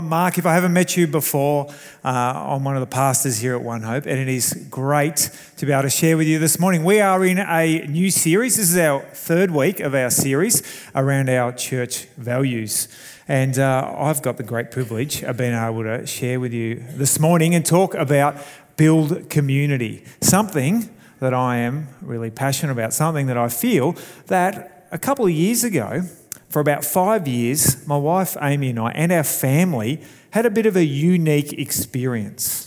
I'm 0.00 0.08
Mark. 0.08 0.38
If 0.38 0.46
I 0.46 0.54
haven't 0.54 0.72
met 0.72 0.96
you 0.96 1.06
before, 1.06 1.68
uh, 2.02 2.08
I'm 2.08 2.64
one 2.64 2.74
of 2.74 2.80
the 2.80 2.86
pastors 2.86 3.36
here 3.36 3.54
at 3.54 3.62
One 3.62 3.82
Hope, 3.82 4.06
and 4.06 4.18
it 4.18 4.28
is 4.28 4.66
great 4.70 5.28
to 5.58 5.66
be 5.66 5.72
able 5.72 5.82
to 5.82 5.90
share 5.90 6.16
with 6.16 6.26
you 6.26 6.38
this 6.38 6.58
morning. 6.58 6.84
We 6.84 7.02
are 7.02 7.22
in 7.22 7.38
a 7.38 7.86
new 7.86 8.10
series. 8.10 8.56
This 8.56 8.70
is 8.70 8.78
our 8.78 9.00
third 9.00 9.50
week 9.50 9.78
of 9.78 9.94
our 9.94 10.08
series 10.08 10.62
around 10.94 11.28
our 11.28 11.52
church 11.52 12.04
values. 12.16 12.88
And 13.28 13.58
uh, 13.58 13.94
I've 13.94 14.22
got 14.22 14.38
the 14.38 14.42
great 14.42 14.70
privilege 14.70 15.22
of 15.22 15.36
being 15.36 15.52
able 15.52 15.82
to 15.82 16.06
share 16.06 16.40
with 16.40 16.54
you 16.54 16.82
this 16.94 17.20
morning 17.20 17.54
and 17.54 17.62
talk 17.62 17.92
about 17.92 18.38
build 18.78 19.28
community, 19.28 20.06
something 20.22 20.88
that 21.18 21.34
I 21.34 21.58
am 21.58 21.88
really 22.00 22.30
passionate 22.30 22.72
about, 22.72 22.94
something 22.94 23.26
that 23.26 23.36
I 23.36 23.50
feel 23.50 23.94
that 24.28 24.88
a 24.92 24.98
couple 24.98 25.26
of 25.26 25.32
years 25.32 25.62
ago, 25.62 26.04
for 26.50 26.60
about 26.60 26.84
five 26.84 27.26
years, 27.28 27.86
my 27.86 27.96
wife 27.96 28.36
Amy 28.42 28.70
and 28.70 28.78
I 28.80 28.90
and 28.90 29.12
our 29.12 29.24
family 29.24 30.02
had 30.30 30.44
a 30.44 30.50
bit 30.50 30.66
of 30.66 30.76
a 30.76 30.84
unique 30.84 31.52
experience. 31.52 32.66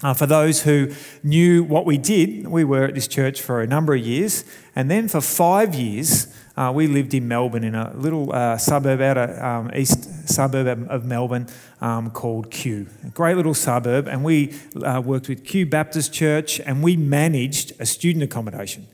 Uh, 0.00 0.14
for 0.14 0.26
those 0.26 0.62
who 0.62 0.92
knew 1.24 1.64
what 1.64 1.84
we 1.84 1.98
did, 1.98 2.46
we 2.46 2.62
were 2.62 2.84
at 2.84 2.94
this 2.94 3.08
church 3.08 3.40
for 3.40 3.62
a 3.62 3.66
number 3.66 3.94
of 3.94 4.00
years, 4.00 4.44
and 4.76 4.88
then 4.90 5.08
for 5.08 5.20
five 5.20 5.74
years, 5.74 6.32
uh, 6.56 6.72
we 6.72 6.86
lived 6.86 7.14
in 7.14 7.26
Melbourne 7.26 7.64
in 7.64 7.74
a 7.74 7.92
little 7.96 8.32
uh, 8.32 8.58
suburb 8.58 9.00
out 9.00 9.16
of 9.16 9.38
um, 9.42 9.70
east 9.74 10.28
suburb 10.28 10.86
of 10.88 11.04
Melbourne 11.04 11.46
um, 11.80 12.10
called 12.10 12.50
Kew. 12.50 12.86
A 13.04 13.10
great 13.10 13.36
little 13.36 13.54
suburb, 13.54 14.06
and 14.08 14.22
we 14.22 14.54
uh, 14.84 15.00
worked 15.04 15.28
with 15.28 15.44
Kew 15.44 15.66
Baptist 15.66 16.12
Church, 16.12 16.60
and 16.60 16.82
we 16.82 16.96
managed 16.96 17.72
a 17.80 17.86
student 17.86 18.24
accommodation. 18.24 18.86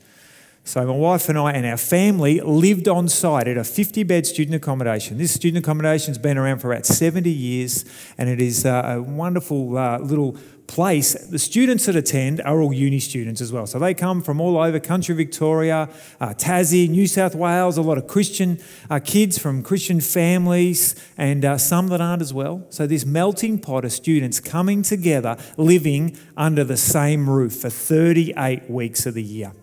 So, 0.67 0.83
my 0.83 0.93
wife 0.93 1.29
and 1.29 1.37
I 1.37 1.51
and 1.51 1.63
our 1.63 1.77
family 1.77 2.41
lived 2.41 2.87
on 2.87 3.07
site 3.07 3.47
at 3.47 3.55
a 3.55 3.63
50 3.63 4.01
bed 4.01 4.25
student 4.25 4.55
accommodation. 4.55 5.19
This 5.19 5.31
student 5.31 5.63
accommodation 5.63 6.07
has 6.07 6.17
been 6.17 6.39
around 6.39 6.57
for 6.57 6.73
about 6.73 6.87
70 6.87 7.29
years 7.29 7.85
and 8.17 8.27
it 8.29 8.41
is 8.41 8.65
uh, 8.65 8.95
a 8.97 8.99
wonderful 8.99 9.77
uh, 9.77 9.99
little 9.99 10.35
place. 10.65 11.13
The 11.13 11.37
students 11.37 11.85
that 11.85 11.95
attend 11.95 12.41
are 12.41 12.59
all 12.59 12.73
uni 12.73 12.99
students 12.99 13.41
as 13.41 13.51
well. 13.51 13.67
So, 13.67 13.77
they 13.77 13.93
come 13.93 14.23
from 14.23 14.41
all 14.41 14.57
over 14.57 14.79
country 14.79 15.13
Victoria, 15.13 15.87
uh, 16.19 16.29
Tassie, 16.29 16.89
New 16.89 17.05
South 17.05 17.35
Wales, 17.35 17.77
a 17.77 17.83
lot 17.83 17.99
of 17.99 18.07
Christian 18.07 18.57
kids 19.03 19.37
from 19.37 19.61
Christian 19.61 20.01
families, 20.01 20.95
and 21.15 21.61
some 21.61 21.89
that 21.89 22.01
aren't 22.01 22.23
as 22.23 22.33
well. 22.33 22.65
So, 22.71 22.87
this 22.87 23.05
melting 23.05 23.59
pot 23.59 23.85
of 23.85 23.91
students 23.91 24.39
coming 24.39 24.81
together, 24.81 25.37
living 25.57 26.17
under 26.35 26.63
the 26.63 26.75
same 26.75 27.29
roof 27.29 27.53
for 27.57 27.69
38 27.69 28.67
weeks 28.67 29.05
of 29.05 29.13
the 29.13 29.21
year. 29.21 29.53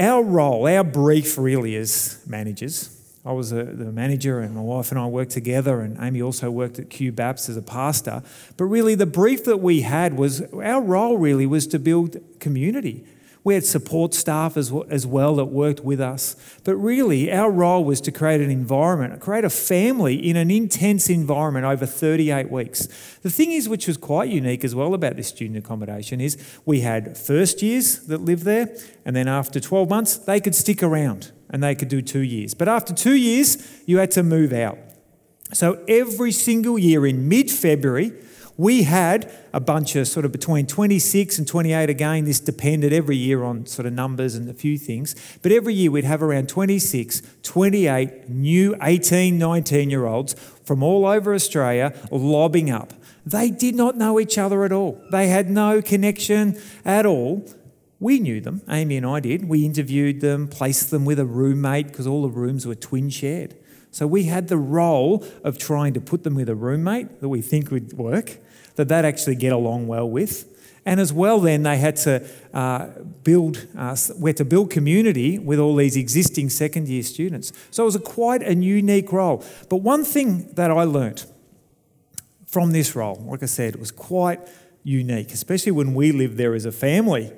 Our 0.00 0.22
role, 0.24 0.66
our 0.66 0.82
brief 0.82 1.36
really 1.36 1.76
as 1.76 2.22
managers, 2.26 2.96
I 3.22 3.32
was 3.32 3.52
a, 3.52 3.64
the 3.64 3.92
manager, 3.92 4.40
and 4.40 4.54
my 4.54 4.62
wife 4.62 4.90
and 4.90 4.98
I 4.98 5.04
worked 5.06 5.32
together, 5.32 5.82
and 5.82 5.98
Amy 6.00 6.22
also 6.22 6.50
worked 6.50 6.78
at 6.78 6.88
Kew 6.88 7.12
Baps 7.12 7.50
as 7.50 7.56
a 7.58 7.62
pastor. 7.62 8.22
But 8.56 8.64
really, 8.64 8.94
the 8.94 9.04
brief 9.04 9.44
that 9.44 9.58
we 9.58 9.82
had 9.82 10.16
was 10.16 10.40
our 10.54 10.80
role 10.80 11.18
really 11.18 11.44
was 11.44 11.66
to 11.66 11.78
build 11.78 12.16
community. 12.38 13.04
We 13.42 13.54
had 13.54 13.64
support 13.64 14.12
staff 14.12 14.56
as 14.56 14.70
well, 14.70 14.84
as 14.90 15.06
well 15.06 15.36
that 15.36 15.46
worked 15.46 15.80
with 15.80 16.00
us. 16.00 16.36
But 16.62 16.76
really, 16.76 17.32
our 17.32 17.50
role 17.50 17.82
was 17.84 18.00
to 18.02 18.12
create 18.12 18.40
an 18.40 18.50
environment, 18.50 19.18
create 19.20 19.44
a 19.44 19.50
family 19.50 20.14
in 20.14 20.36
an 20.36 20.50
intense 20.50 21.08
environment 21.08 21.64
over 21.64 21.86
38 21.86 22.50
weeks. 22.50 22.86
The 23.22 23.30
thing 23.30 23.52
is, 23.52 23.68
which 23.68 23.86
was 23.86 23.96
quite 23.96 24.28
unique 24.28 24.62
as 24.62 24.74
well 24.74 24.92
about 24.92 25.16
this 25.16 25.28
student 25.28 25.56
accommodation, 25.56 26.20
is 26.20 26.36
we 26.66 26.80
had 26.80 27.16
first 27.16 27.62
years 27.62 28.00
that 28.06 28.20
lived 28.20 28.44
there, 28.44 28.76
and 29.06 29.16
then 29.16 29.26
after 29.26 29.58
12 29.58 29.88
months, 29.88 30.16
they 30.16 30.40
could 30.40 30.54
stick 30.54 30.82
around 30.82 31.32
and 31.48 31.62
they 31.62 31.74
could 31.74 31.88
do 31.88 32.02
two 32.02 32.20
years. 32.20 32.54
But 32.54 32.68
after 32.68 32.94
two 32.94 33.16
years, 33.16 33.82
you 33.86 33.98
had 33.98 34.10
to 34.12 34.22
move 34.22 34.52
out. 34.52 34.78
So 35.52 35.82
every 35.88 36.32
single 36.32 36.78
year 36.78 37.06
in 37.06 37.28
mid 37.28 37.50
February, 37.50 38.12
we 38.60 38.82
had 38.82 39.32
a 39.54 39.58
bunch 39.58 39.96
of 39.96 40.06
sort 40.06 40.26
of 40.26 40.32
between 40.32 40.66
26 40.66 41.38
and 41.38 41.48
28 41.48 41.88
again. 41.88 42.26
This 42.26 42.40
depended 42.40 42.92
every 42.92 43.16
year 43.16 43.42
on 43.42 43.64
sort 43.64 43.86
of 43.86 43.94
numbers 43.94 44.34
and 44.34 44.50
a 44.50 44.52
few 44.52 44.76
things. 44.76 45.14
But 45.40 45.50
every 45.50 45.72
year 45.72 45.90
we'd 45.90 46.04
have 46.04 46.22
around 46.22 46.50
26, 46.50 47.22
28 47.42 48.28
new 48.28 48.76
18, 48.82 49.38
19 49.38 49.88
year 49.88 50.04
olds 50.04 50.34
from 50.62 50.82
all 50.82 51.06
over 51.06 51.32
Australia 51.32 51.94
lobbing 52.10 52.70
up. 52.70 52.92
They 53.24 53.50
did 53.50 53.76
not 53.76 53.96
know 53.96 54.20
each 54.20 54.36
other 54.36 54.62
at 54.64 54.72
all, 54.72 55.02
they 55.10 55.28
had 55.28 55.48
no 55.48 55.80
connection 55.80 56.60
at 56.84 57.06
all. 57.06 57.48
We 57.98 58.18
knew 58.18 58.42
them, 58.42 58.60
Amy 58.68 58.98
and 58.98 59.06
I 59.06 59.20
did. 59.20 59.48
We 59.48 59.64
interviewed 59.64 60.20
them, 60.20 60.48
placed 60.48 60.90
them 60.90 61.06
with 61.06 61.18
a 61.18 61.26
roommate 61.26 61.88
because 61.88 62.06
all 62.06 62.22
the 62.22 62.28
rooms 62.28 62.66
were 62.66 62.74
twin 62.74 63.08
shared. 63.08 63.56
So 63.90 64.06
we 64.06 64.24
had 64.24 64.48
the 64.48 64.58
role 64.58 65.24
of 65.44 65.56
trying 65.56 65.94
to 65.94 66.00
put 66.00 66.24
them 66.24 66.34
with 66.34 66.48
a 66.50 66.54
roommate 66.54 67.20
that 67.20 67.28
we 67.28 67.40
think 67.40 67.70
would 67.70 67.94
work 67.94 68.38
that 68.76 68.88
they'd 68.88 69.04
actually 69.04 69.36
get 69.36 69.52
along 69.52 69.86
well 69.86 70.08
with. 70.08 70.46
And 70.86 70.98
as 70.98 71.12
well, 71.12 71.40
then 71.40 71.62
they 71.62 71.76
had 71.76 71.96
to 71.96 72.26
uh, 72.54 72.86
build, 73.22 73.66
uh, 73.76 73.96
we 74.18 74.30
had 74.30 74.36
to 74.38 74.44
build 74.44 74.70
community 74.70 75.38
with 75.38 75.58
all 75.58 75.76
these 75.76 75.96
existing 75.96 76.48
second 76.50 76.88
year 76.88 77.02
students. 77.02 77.52
So 77.70 77.82
it 77.82 77.86
was 77.86 77.96
a 77.96 78.00
quite 78.00 78.42
a 78.42 78.54
unique 78.54 79.12
role. 79.12 79.44
But 79.68 79.78
one 79.78 80.04
thing 80.04 80.52
that 80.54 80.70
I 80.70 80.84
learnt 80.84 81.26
from 82.46 82.72
this 82.72 82.96
role, 82.96 83.22
like 83.28 83.42
I 83.42 83.46
said, 83.46 83.74
it 83.74 83.80
was 83.80 83.90
quite 83.90 84.40
unique, 84.82 85.32
especially 85.32 85.72
when 85.72 85.94
we 85.94 86.12
lived 86.12 86.38
there 86.38 86.54
as 86.54 86.64
a 86.64 86.72
family. 86.72 87.32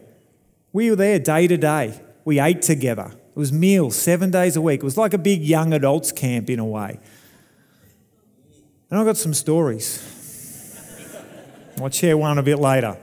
We 0.73 0.91
were 0.91 0.97
there 0.97 1.19
day 1.19 1.49
to 1.49 1.57
day. 1.57 2.01
We 2.25 2.39
ate 2.39 2.63
together. 2.63 3.11
It 3.13 3.39
was 3.39 3.53
meals 3.53 3.97
seven 3.97 4.31
days 4.31 4.57
a 4.57 4.61
week. 4.61 4.81
It 4.81 4.85
was 4.85 4.97
like 4.97 5.15
a 5.15 5.19
big 5.19 5.43
young 5.43 5.73
adults 5.73 6.13
camp 6.13 6.49
in 6.49 6.59
a 6.59 6.65
way. 6.65 7.01
And 8.89 9.01
I've 9.01 9.07
got 9.07 9.17
some 9.17 9.35
stories. 9.35 10.12
I'll 11.81 11.91
share 11.91 12.17
one 12.17 12.39
a 12.39 12.43
bit 12.43 12.59
later. 12.59 12.97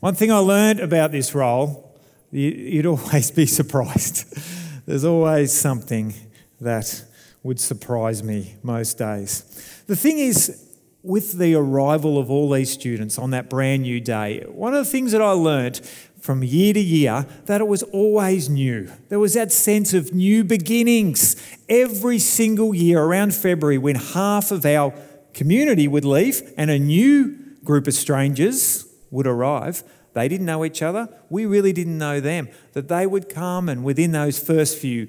One 0.00 0.14
thing 0.14 0.30
I 0.30 0.38
learned 0.38 0.80
about 0.80 1.12
this 1.12 1.34
role, 1.34 1.98
you'd 2.30 2.86
always 2.86 3.30
be 3.30 3.46
surprised. 3.46 4.38
There's 4.86 5.04
always 5.04 5.52
something 5.52 6.14
that 6.60 7.04
would 7.42 7.58
surprise 7.58 8.22
me 8.22 8.54
most 8.62 8.98
days. 8.98 9.82
The 9.86 9.96
thing 9.96 10.18
is, 10.18 10.60
with 11.02 11.38
the 11.38 11.54
arrival 11.54 12.18
of 12.18 12.30
all 12.30 12.50
these 12.50 12.70
students 12.70 13.18
on 13.18 13.30
that 13.30 13.50
brand 13.50 13.82
new 13.82 14.00
day, 14.00 14.44
one 14.48 14.74
of 14.74 14.84
the 14.84 14.90
things 14.90 15.12
that 15.12 15.20
I 15.20 15.32
learned 15.32 15.80
from 16.18 16.42
year 16.42 16.72
to 16.72 16.80
year 16.80 17.26
that 17.44 17.60
it 17.60 17.68
was 17.68 17.82
always 17.82 18.48
new. 18.48 18.90
There 19.10 19.18
was 19.18 19.34
that 19.34 19.52
sense 19.52 19.92
of 19.92 20.14
new 20.14 20.42
beginnings 20.42 21.36
every 21.68 22.18
single 22.18 22.74
year 22.74 23.02
around 23.02 23.34
February 23.34 23.76
when 23.76 23.96
half 23.96 24.50
of 24.50 24.64
our 24.64 24.94
community 25.34 25.88
would 25.88 26.04
leave 26.04 26.52
and 26.56 26.70
a 26.70 26.78
new 26.78 27.36
group 27.64 27.86
of 27.86 27.94
strangers 27.94 28.86
would 29.10 29.26
arrive. 29.26 29.82
They 30.12 30.28
didn't 30.28 30.46
know 30.46 30.64
each 30.64 30.80
other. 30.80 31.08
We 31.28 31.44
really 31.44 31.72
didn't 31.72 31.98
know 31.98 32.20
them. 32.20 32.48
That 32.72 32.88
they 32.88 33.06
would 33.06 33.28
come, 33.28 33.68
and 33.68 33.84
within 33.84 34.12
those 34.12 34.38
first 34.38 34.78
few 34.78 35.08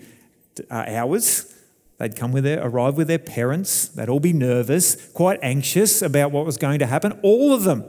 uh, 0.72 0.86
hours, 0.88 1.54
they'd 2.00 2.16
come 2.16 2.32
with 2.32 2.44
their, 2.44 2.66
arrive 2.66 2.98
with 2.98 3.08
their 3.08 3.20
parents. 3.20 3.88
They'd 3.90 4.10
all 4.10 4.20
be 4.20 4.34
nervous, 4.34 5.10
quite 5.12 5.40
anxious 5.44 6.02
about 6.02 6.32
what 6.32 6.46
was 6.46 6.58
going 6.58 6.80
to 6.80 6.88
happen. 6.88 7.20
All 7.22 7.54
of 7.54 7.64
them. 7.64 7.86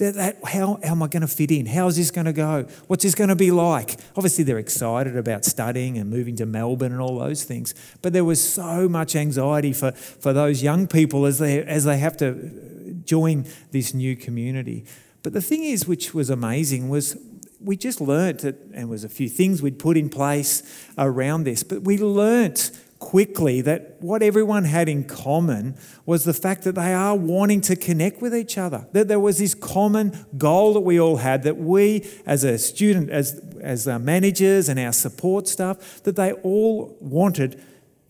That, 0.00 0.14
that, 0.14 0.44
how, 0.44 0.78
how 0.82 0.92
am 0.92 1.02
I 1.02 1.08
going 1.08 1.20
to 1.20 1.28
fit 1.28 1.50
in? 1.50 1.66
How 1.66 1.86
is 1.86 1.96
this 1.96 2.10
going 2.10 2.24
to 2.24 2.32
go? 2.32 2.66
What's 2.86 3.04
this 3.04 3.14
going 3.14 3.28
to 3.28 3.36
be 3.36 3.50
like? 3.50 4.00
Obviously, 4.16 4.44
they're 4.44 4.58
excited 4.58 5.14
about 5.14 5.44
studying 5.44 5.98
and 5.98 6.08
moving 6.08 6.36
to 6.36 6.46
Melbourne 6.46 6.92
and 6.92 7.02
all 7.02 7.18
those 7.18 7.44
things. 7.44 7.74
But 8.00 8.14
there 8.14 8.24
was 8.24 8.42
so 8.42 8.88
much 8.88 9.14
anxiety 9.14 9.74
for, 9.74 9.92
for 9.92 10.32
those 10.32 10.62
young 10.62 10.86
people 10.86 11.26
as 11.26 11.38
they, 11.38 11.62
as 11.62 11.84
they 11.84 11.98
have 11.98 12.16
to 12.16 12.30
uh, 12.30 12.92
join 13.04 13.44
this 13.72 13.92
new 13.92 14.16
community. 14.16 14.86
But 15.22 15.34
the 15.34 15.42
thing 15.42 15.64
is, 15.64 15.86
which 15.86 16.14
was 16.14 16.30
amazing, 16.30 16.88
was 16.88 17.18
we 17.60 17.76
just 17.76 18.00
learnt 18.00 18.38
that, 18.38 18.56
and 18.72 18.88
was 18.88 19.04
a 19.04 19.08
few 19.10 19.28
things 19.28 19.60
we'd 19.60 19.78
put 19.78 19.98
in 19.98 20.08
place 20.08 20.62
around 20.96 21.44
this, 21.44 21.62
but 21.62 21.82
we 21.82 21.98
learnt 21.98 22.70
quickly 23.00 23.62
that 23.62 23.96
what 24.00 24.22
everyone 24.22 24.64
had 24.64 24.88
in 24.88 25.02
common 25.02 25.74
was 26.06 26.24
the 26.24 26.34
fact 26.34 26.62
that 26.62 26.76
they 26.76 26.94
are 26.94 27.16
wanting 27.16 27.60
to 27.62 27.74
connect 27.74 28.22
with 28.22 28.34
each 28.34 28.56
other. 28.56 28.86
That 28.92 29.08
there 29.08 29.18
was 29.18 29.38
this 29.38 29.54
common 29.54 30.26
goal 30.38 30.74
that 30.74 30.80
we 30.80 31.00
all 31.00 31.16
had, 31.16 31.42
that 31.42 31.56
we 31.56 32.06
as 32.26 32.44
a 32.44 32.58
student, 32.58 33.10
as, 33.10 33.40
as 33.60 33.88
our 33.88 33.98
managers 33.98 34.68
and 34.68 34.78
our 34.78 34.92
support 34.92 35.48
staff, 35.48 36.02
that 36.04 36.14
they 36.14 36.32
all 36.32 36.96
wanted 37.00 37.60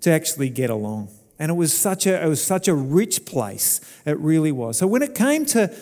to 0.01 0.11
actually 0.11 0.51
get 0.51 0.71
along. 0.71 1.09
And 1.39 1.51
it 1.51 1.55
was 1.55 1.73
such 1.73 2.07
a, 2.07 2.23
it 2.23 2.29
was 2.29 2.43
such 2.43 2.69
a 2.69 2.75
rich 2.75 3.25
place, 3.25 3.81
it 4.05 4.19
really 4.19 4.53
was. 4.53 4.77
So 4.77 4.87
when 4.87 5.03
it 5.03 5.15
came 5.15 5.47
to 5.47 5.75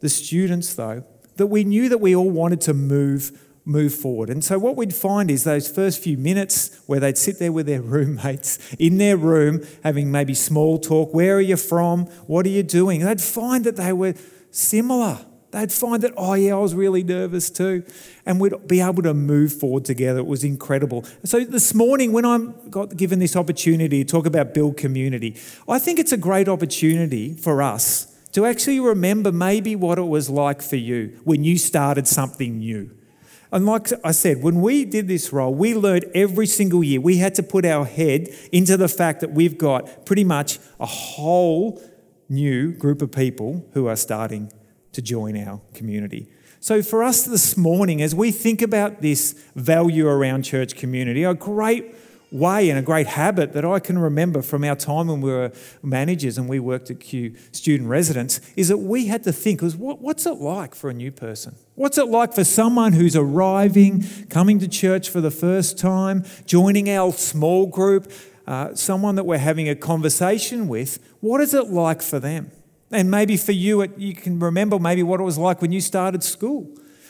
the 0.00 0.08
students, 0.08 0.74
though, 0.74 1.04
that 1.36 1.46
we 1.46 1.64
knew 1.64 1.88
that 1.88 1.98
we 1.98 2.16
all 2.16 2.30
wanted 2.30 2.60
to 2.62 2.74
move 2.74 3.43
move 3.64 3.94
forward. 3.94 4.30
And 4.30 4.44
so, 4.44 4.58
what 4.58 4.76
we'd 4.76 4.94
find 4.94 5.30
is 5.30 5.44
those 5.44 5.68
first 5.68 6.02
few 6.02 6.18
minutes 6.18 6.80
where 6.86 7.00
they'd 7.00 7.18
sit 7.18 7.38
there 7.38 7.52
with 7.52 7.66
their 7.66 7.82
roommates 7.94 8.74
in 8.74 8.98
their 8.98 9.16
room, 9.16 9.64
having 9.82 10.10
maybe 10.10 10.34
small 10.34 10.78
talk 10.78 11.14
where 11.14 11.36
are 11.36 11.40
you 11.40 11.56
from? 11.56 12.06
What 12.26 12.46
are 12.46 12.50
you 12.50 12.62
doing? 12.62 13.00
They'd 13.04 13.20
find 13.20 13.64
that 13.64 13.76
they 13.76 13.92
were 13.92 14.14
similar. 14.50 15.24
They'd 15.54 15.70
find 15.70 16.02
that, 16.02 16.12
oh, 16.16 16.34
yeah, 16.34 16.54
I 16.54 16.58
was 16.58 16.74
really 16.74 17.04
nervous 17.04 17.48
too. 17.48 17.84
And 18.26 18.40
we'd 18.40 18.66
be 18.66 18.80
able 18.80 19.04
to 19.04 19.14
move 19.14 19.52
forward 19.52 19.84
together. 19.84 20.18
It 20.18 20.26
was 20.26 20.42
incredible. 20.42 21.04
So 21.22 21.44
this 21.44 21.72
morning, 21.72 22.12
when 22.12 22.24
I 22.24 22.38
got 22.70 22.96
given 22.96 23.20
this 23.20 23.36
opportunity 23.36 24.02
to 24.02 24.10
talk 24.10 24.26
about 24.26 24.52
build 24.52 24.76
community, 24.76 25.36
I 25.68 25.78
think 25.78 26.00
it's 26.00 26.10
a 26.10 26.16
great 26.16 26.48
opportunity 26.48 27.34
for 27.34 27.62
us 27.62 28.12
to 28.32 28.44
actually 28.44 28.80
remember 28.80 29.30
maybe 29.30 29.76
what 29.76 29.96
it 29.96 30.08
was 30.08 30.28
like 30.28 30.60
for 30.60 30.74
you 30.74 31.20
when 31.22 31.44
you 31.44 31.56
started 31.56 32.08
something 32.08 32.58
new. 32.58 32.90
And 33.54 33.66
like 33.66 33.86
I 34.02 34.10
said, 34.10 34.42
when 34.42 34.60
we 34.60 34.84
did 34.84 35.06
this 35.06 35.32
role, 35.32 35.54
we 35.54 35.76
learned 35.76 36.06
every 36.12 36.44
single 36.44 36.82
year 36.82 37.00
we 37.00 37.18
had 37.18 37.36
to 37.36 37.42
put 37.44 37.64
our 37.64 37.84
head 37.84 38.28
into 38.50 38.76
the 38.76 38.88
fact 38.88 39.20
that 39.20 39.30
we've 39.30 39.56
got 39.56 40.04
pretty 40.04 40.24
much 40.24 40.58
a 40.80 40.86
whole 40.86 41.80
new 42.28 42.72
group 42.72 43.00
of 43.00 43.12
people 43.12 43.64
who 43.72 43.86
are 43.86 43.94
starting 43.94 44.52
to 44.90 45.00
join 45.00 45.36
our 45.38 45.60
community. 45.72 46.28
So, 46.58 46.82
for 46.82 47.04
us 47.04 47.26
this 47.26 47.56
morning, 47.56 48.02
as 48.02 48.12
we 48.12 48.32
think 48.32 48.60
about 48.60 49.02
this 49.02 49.34
value 49.54 50.08
around 50.08 50.42
church 50.42 50.74
community, 50.74 51.22
a 51.22 51.34
great 51.34 51.94
way 52.34 52.68
and 52.68 52.76
a 52.76 52.82
great 52.82 53.06
habit 53.06 53.52
that 53.52 53.64
I 53.64 53.78
can 53.78 53.96
remember 53.96 54.42
from 54.42 54.64
our 54.64 54.74
time 54.74 55.06
when 55.06 55.20
we 55.20 55.30
were 55.30 55.52
managers 55.82 56.36
and 56.36 56.48
we 56.48 56.58
worked 56.58 56.90
at 56.90 56.98
Kew 56.98 57.34
student 57.52 57.88
residence 57.88 58.40
is 58.56 58.68
that 58.68 58.78
we 58.78 59.06
had 59.06 59.22
to 59.22 59.32
think 59.32 59.62
was 59.62 59.76
what, 59.76 60.00
what's 60.00 60.26
it 60.26 60.38
like 60.38 60.74
for 60.74 60.90
a 60.90 60.92
new 60.92 61.12
person? 61.12 61.54
What's 61.76 61.96
it 61.96 62.08
like 62.08 62.34
for 62.34 62.42
someone 62.42 62.92
who's 62.92 63.14
arriving, 63.14 64.04
coming 64.30 64.58
to 64.58 64.68
church 64.68 65.08
for 65.08 65.20
the 65.20 65.30
first 65.30 65.78
time, 65.78 66.24
joining 66.44 66.90
our 66.90 67.12
small 67.12 67.66
group, 67.66 68.10
uh, 68.48 68.74
someone 68.74 69.14
that 69.14 69.24
we're 69.24 69.38
having 69.38 69.68
a 69.68 69.76
conversation 69.76 70.66
with? 70.66 70.98
What 71.20 71.40
is 71.40 71.54
it 71.54 71.68
like 71.68 72.02
for 72.02 72.18
them? 72.18 72.50
And 72.90 73.10
maybe 73.10 73.36
for 73.36 73.52
you, 73.52 73.80
it, 73.80 73.96
you 73.96 74.12
can 74.14 74.40
remember 74.40 74.80
maybe 74.80 75.04
what 75.04 75.20
it 75.20 75.24
was 75.24 75.38
like 75.38 75.62
when 75.62 75.70
you 75.70 75.80
started 75.80 76.24
school 76.24 76.68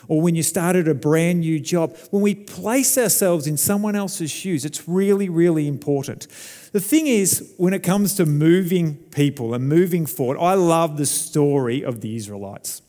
or 0.09 0.21
when 0.21 0.35
you 0.35 0.43
started 0.43 0.89
a 0.89 0.95
brand 0.95 1.41
new 1.41 1.61
job. 1.61 1.97
When 2.11 2.23
we 2.23 2.35
place 2.35 2.97
ourselves 2.99 3.47
in 3.47 3.57
someone 3.57 3.97
else's 3.97 4.31
shoes, 4.31 4.65
it's 4.65 4.89
really, 4.89 5.29
really 5.29 5.67
important. 5.69 6.27
The 6.73 6.81
thing 6.81 7.07
is, 7.07 7.55
when 7.57 7.73
it 7.73 7.83
comes 7.83 8.15
to 8.17 8.27
moving 8.27 8.97
people 9.11 9.55
and 9.55 9.69
moving 9.69 10.07
forward, 10.07 10.39
I 10.39 10.55
love 10.55 10.97
the 10.97 11.07
story 11.07 11.85
of 11.85 12.01
the 12.01 12.17
Israelites. 12.17 12.83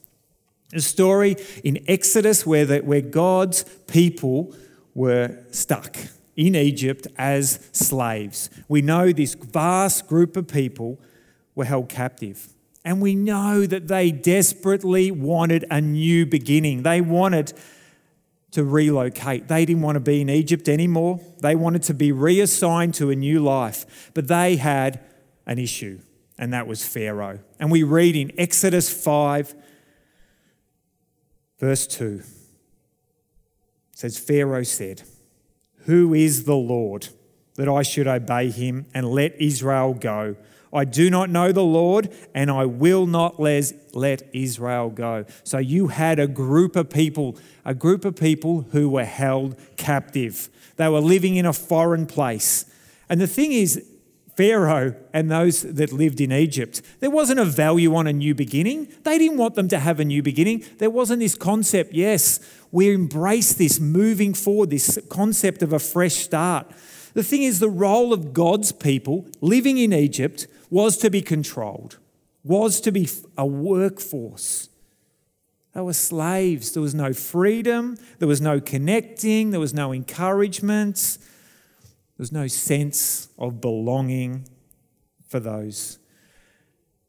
A 0.73 0.81
story 0.81 1.35
in 1.63 1.83
Exodus 1.87 2.45
where, 2.45 2.65
the, 2.65 2.79
where 2.79 3.01
God's 3.01 3.63
people 3.87 4.55
were 4.93 5.37
stuck 5.51 5.95
in 6.35 6.55
Egypt 6.55 7.07
as 7.17 7.59
slaves. 7.71 8.49
We 8.67 8.81
know 8.81 9.11
this 9.11 9.35
vast 9.35 10.07
group 10.07 10.35
of 10.35 10.47
people 10.47 10.99
were 11.53 11.65
held 11.65 11.89
captive. 11.89 12.54
And 12.85 13.01
we 13.01 13.15
know 13.15 13.65
that 13.65 13.87
they 13.87 14.11
desperately 14.11 15.09
wanted 15.09 15.65
a 15.71 15.81
new 15.81 16.27
beginning. 16.27 16.83
They 16.83 17.01
wanted 17.01 17.51
to 18.51 18.63
relocate. 18.63 19.47
They 19.47 19.65
didn't 19.65 19.81
want 19.81 19.95
to 19.95 19.99
be 19.99 20.21
in 20.21 20.29
Egypt 20.29 20.69
anymore. 20.69 21.19
They 21.41 21.55
wanted 21.55 21.81
to 21.83 21.95
be 21.95 22.11
reassigned 22.11 22.93
to 22.93 23.09
a 23.09 23.15
new 23.15 23.39
life. 23.39 24.11
But 24.13 24.27
they 24.27 24.57
had 24.57 25.01
an 25.47 25.57
issue, 25.57 25.99
and 26.37 26.53
that 26.53 26.67
was 26.67 26.85
Pharaoh. 26.87 27.39
And 27.59 27.71
we 27.71 27.81
read 27.81 28.15
in 28.15 28.31
Exodus 28.39 28.89
5, 28.89 29.55
verse 31.59 31.87
2. 31.87 32.21
It 32.21 32.25
says, 33.97 34.19
Pharaoh 34.19 34.63
said, 34.63 35.01
Who 35.85 36.13
is 36.13 36.45
the 36.45 36.55
Lord 36.55 37.09
that 37.55 37.69
I 37.69 37.81
should 37.81 38.07
obey 38.07 38.49
him 38.51 38.85
and 38.93 39.09
let 39.09 39.39
Israel 39.39 39.93
go? 39.93 40.35
I 40.73 40.83
do 40.83 41.09
not 41.09 41.29
know 41.29 41.53
the 41.53 41.63
Lord, 41.63 42.09
and 42.33 42.51
I 42.51 42.65
will 42.65 43.05
not 43.05 43.39
let, 43.39 44.21
Israel 44.33 44.89
go. 44.89 45.25
So 45.45 45.57
you 45.57 45.87
had 45.87 46.19
a 46.19 46.27
group 46.27 46.75
of 46.75 46.89
people, 46.89 47.37
a 47.63 47.73
group 47.73 48.03
of 48.03 48.17
people 48.17 48.67
who 48.71 48.89
were 48.89 49.05
held 49.05 49.55
captive. 49.77 50.49
They 50.75 50.89
were 50.89 50.99
living 50.99 51.37
in 51.37 51.45
a 51.45 51.53
foreign 51.53 52.05
place. 52.05 52.65
And 53.07 53.21
the 53.21 53.27
thing 53.27 53.53
is, 53.53 53.81
Pharaoh 54.35 54.95
and 55.13 55.31
those 55.31 55.61
that 55.61 55.93
lived 55.93 56.19
in 56.19 56.33
Egypt, 56.33 56.81
there 56.99 57.09
wasn't 57.09 57.39
a 57.39 57.45
value 57.45 57.95
on 57.95 58.05
a 58.05 58.11
new 58.11 58.35
beginning. 58.35 58.89
They 59.03 59.17
didn't 59.17 59.37
want 59.37 59.55
them 59.55 59.69
to 59.69 59.79
have 59.79 60.01
a 60.01 60.05
new 60.05 60.21
beginning. 60.21 60.65
There 60.77 60.89
wasn't 60.89 61.21
this 61.21 61.35
concept, 61.35 61.93
yes, 61.93 62.41
we 62.73 62.93
embrace 62.93 63.53
this 63.53 63.79
moving 63.79 64.33
forward, 64.33 64.71
this 64.71 64.99
concept 65.07 65.63
of 65.63 65.71
a 65.71 65.79
fresh 65.79 66.15
start. 66.15 66.69
The 67.15 67.23
thing 67.23 67.43
is, 67.43 67.59
the 67.59 67.69
role 67.69 68.11
of 68.11 68.33
God's 68.33 68.73
people 68.73 69.25
living 69.39 69.77
in 69.77 69.93
Egypt 69.93 70.47
was 70.69 70.97
to 70.97 71.09
be 71.09 71.21
controlled, 71.21 71.97
was 72.43 72.81
to 72.81 72.91
be 72.91 73.09
a 73.37 73.45
workforce. 73.45 74.69
They 75.73 75.79
were 75.79 75.93
slaves. 75.93 76.73
There 76.73 76.81
was 76.81 76.93
no 76.93 77.13
freedom, 77.13 77.97
there 78.19 78.27
was 78.27 78.41
no 78.41 78.59
connecting, 78.59 79.51
there 79.51 79.61
was 79.61 79.73
no 79.73 79.93
encouragement, 79.93 81.17
there 81.19 82.23
was 82.23 82.33
no 82.33 82.47
sense 82.47 83.29
of 83.37 83.61
belonging 83.61 84.47
for 85.25 85.39
those 85.39 85.99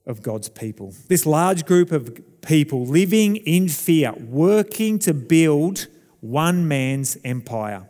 of 0.07 0.23
God's 0.23 0.49
people. 0.49 0.95
This 1.09 1.27
large 1.27 1.67
group 1.67 1.91
of 1.91 2.21
people 2.43 2.87
living 2.87 3.37
in 3.37 3.69
fear, 3.69 4.13
working 4.13 5.01
to 5.01 5.13
build 5.13 5.89
one 6.21 6.69
man's 6.69 7.19
empire. 7.25 7.89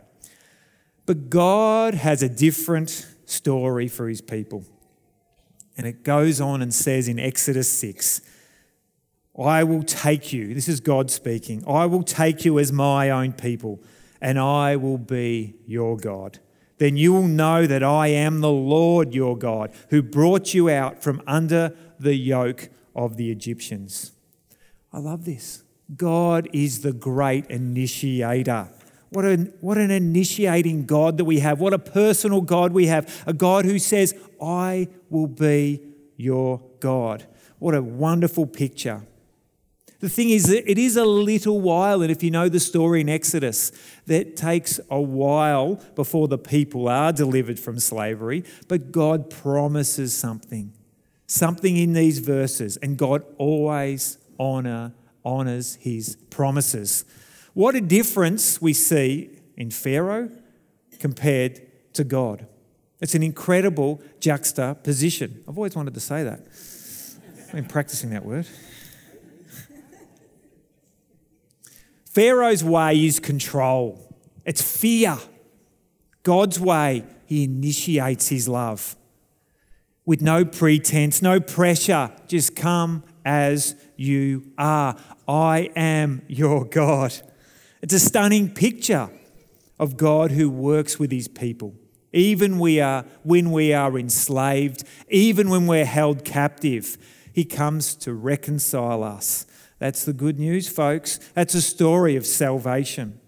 But 1.07 1.29
God 1.29 1.95
has 1.95 2.21
a 2.21 2.29
different 2.29 3.07
story 3.25 3.87
for 3.87 4.07
his 4.07 4.21
people. 4.21 4.65
And 5.77 5.87
it 5.87 6.03
goes 6.03 6.39
on 6.41 6.61
and 6.61 6.73
says 6.73 7.07
in 7.07 7.17
Exodus 7.17 7.71
6 7.71 8.21
I 9.39 9.63
will 9.63 9.83
take 9.83 10.33
you, 10.33 10.53
this 10.53 10.67
is 10.67 10.79
God 10.79 11.09
speaking, 11.09 11.63
I 11.67 11.85
will 11.85 12.03
take 12.03 12.43
you 12.43 12.59
as 12.59 12.71
my 12.71 13.09
own 13.09 13.33
people, 13.33 13.79
and 14.19 14.39
I 14.39 14.75
will 14.75 14.97
be 14.97 15.55
your 15.65 15.95
God. 15.95 16.39
Then 16.79 16.97
you 16.97 17.13
will 17.13 17.27
know 17.27 17.67
that 17.67 17.83
I 17.83 18.07
am 18.07 18.41
the 18.41 18.51
Lord 18.51 19.13
your 19.13 19.37
God, 19.37 19.71
who 19.89 20.01
brought 20.01 20.53
you 20.53 20.69
out 20.69 21.03
from 21.03 21.21
under 21.27 21.75
the 21.99 22.15
yoke 22.15 22.69
of 22.95 23.15
the 23.15 23.31
Egyptians. 23.31 24.11
I 24.91 24.97
love 24.97 25.25
this. 25.25 25.63
God 25.95 26.49
is 26.51 26.81
the 26.81 26.93
great 26.93 27.45
initiator. 27.45 28.69
What, 29.09 29.25
a, 29.25 29.35
what 29.61 29.77
an 29.77 29.91
initiating 29.91 30.85
God 30.85 31.17
that 31.17 31.25
we 31.25 31.39
have. 31.39 31.59
What 31.59 31.73
a 31.73 31.79
personal 31.79 32.41
God 32.41 32.73
we 32.73 32.87
have. 32.87 33.23
A 33.25 33.33
God 33.33 33.65
who 33.65 33.79
says, 33.79 34.13
I 34.41 34.89
will 35.09 35.27
be 35.27 35.81
your 36.17 36.61
God. 36.79 37.25
What 37.59 37.73
a 37.73 37.81
wonderful 37.81 38.45
picture. 38.45 39.03
The 39.99 40.09
thing 40.09 40.29
is 40.29 40.43
that 40.43 40.69
it 40.69 40.77
is 40.77 40.95
a 40.95 41.05
little 41.05 41.59
while, 41.59 42.03
and 42.03 42.11
if 42.11 42.21
you 42.21 42.29
know 42.29 42.49
the 42.49 42.59
story 42.59 43.01
in 43.01 43.09
Exodus, 43.09 43.71
that 44.05 44.35
takes 44.35 44.79
a 44.91 45.01
while 45.01 45.81
before 45.95 46.27
the 46.27 46.37
people 46.37 46.87
are 46.87 47.11
delivered 47.11 47.59
from 47.59 47.79
slavery, 47.79 48.43
but 48.67 48.91
God 48.91 49.31
promises 49.31 50.13
something, 50.13 50.71
something 51.25 51.75
in 51.75 51.93
these 51.93 52.19
verses, 52.19 52.77
and 52.77 52.95
God 52.95 53.23
always 53.39 54.19
honor, 54.39 54.93
honors 55.25 55.75
his 55.81 56.15
promises. 56.29 57.03
What 57.57 57.73
a 57.73 57.81
difference 57.81 58.61
we 58.61 58.73
see 58.73 59.31
in 59.55 59.71
Pharaoh 59.71 60.29
compared 60.99 61.59
to 61.93 62.03
God. 62.03 62.45
It's 63.01 63.15
an 63.15 63.23
incredible 63.23 63.99
juxtaposition. 64.19 65.43
I've 65.47 65.57
always 65.57 65.75
wanted 65.75 65.95
to 65.95 65.99
say 65.99 66.23
that. 66.23 66.41
I've 67.47 67.53
been 67.53 67.65
practicing 67.65 68.11
that 68.11 68.23
word. 68.23 68.47
Pharaoh's 72.05 72.63
way 72.63 73.03
is 73.03 73.19
control, 73.19 74.15
it's 74.45 74.61
fear. 74.61 75.17
God's 76.21 76.59
way, 76.59 77.05
he 77.25 77.45
initiates 77.45 78.27
his 78.27 78.47
love 78.47 78.95
with 80.05 80.21
no 80.21 80.45
pretense, 80.45 81.23
no 81.23 81.39
pressure. 81.39 82.11
Just 82.27 82.55
come 82.55 83.03
as 83.25 83.75
you 83.95 84.51
are. 84.59 84.95
I 85.27 85.71
am 85.75 86.21
your 86.27 86.63
God. 86.63 87.19
It's 87.81 87.93
a 87.93 87.99
stunning 87.99 88.53
picture 88.53 89.09
of 89.79 89.97
God 89.97 90.31
who 90.31 90.49
works 90.49 90.97
with 90.97 91.11
his 91.11 91.27
people. 91.27 91.75
Even 92.11 92.57
we 92.57 92.79
are, 92.79 93.05
when 93.23 93.51
we 93.51 93.73
are 93.73 93.97
enslaved, 93.97 94.83
even 95.09 95.49
when 95.49 95.67
we're 95.67 95.85
held 95.85 96.25
captive, 96.25 96.97
he 97.33 97.45
comes 97.45 97.95
to 97.95 98.13
reconcile 98.13 99.03
us. 99.03 99.45
That's 99.79 100.05
the 100.05 100.13
good 100.13 100.39
news, 100.39 100.67
folks. 100.67 101.19
That's 101.35 101.53
a 101.53 101.61
story 101.61 102.15
of 102.15 102.25
salvation. 102.25 103.19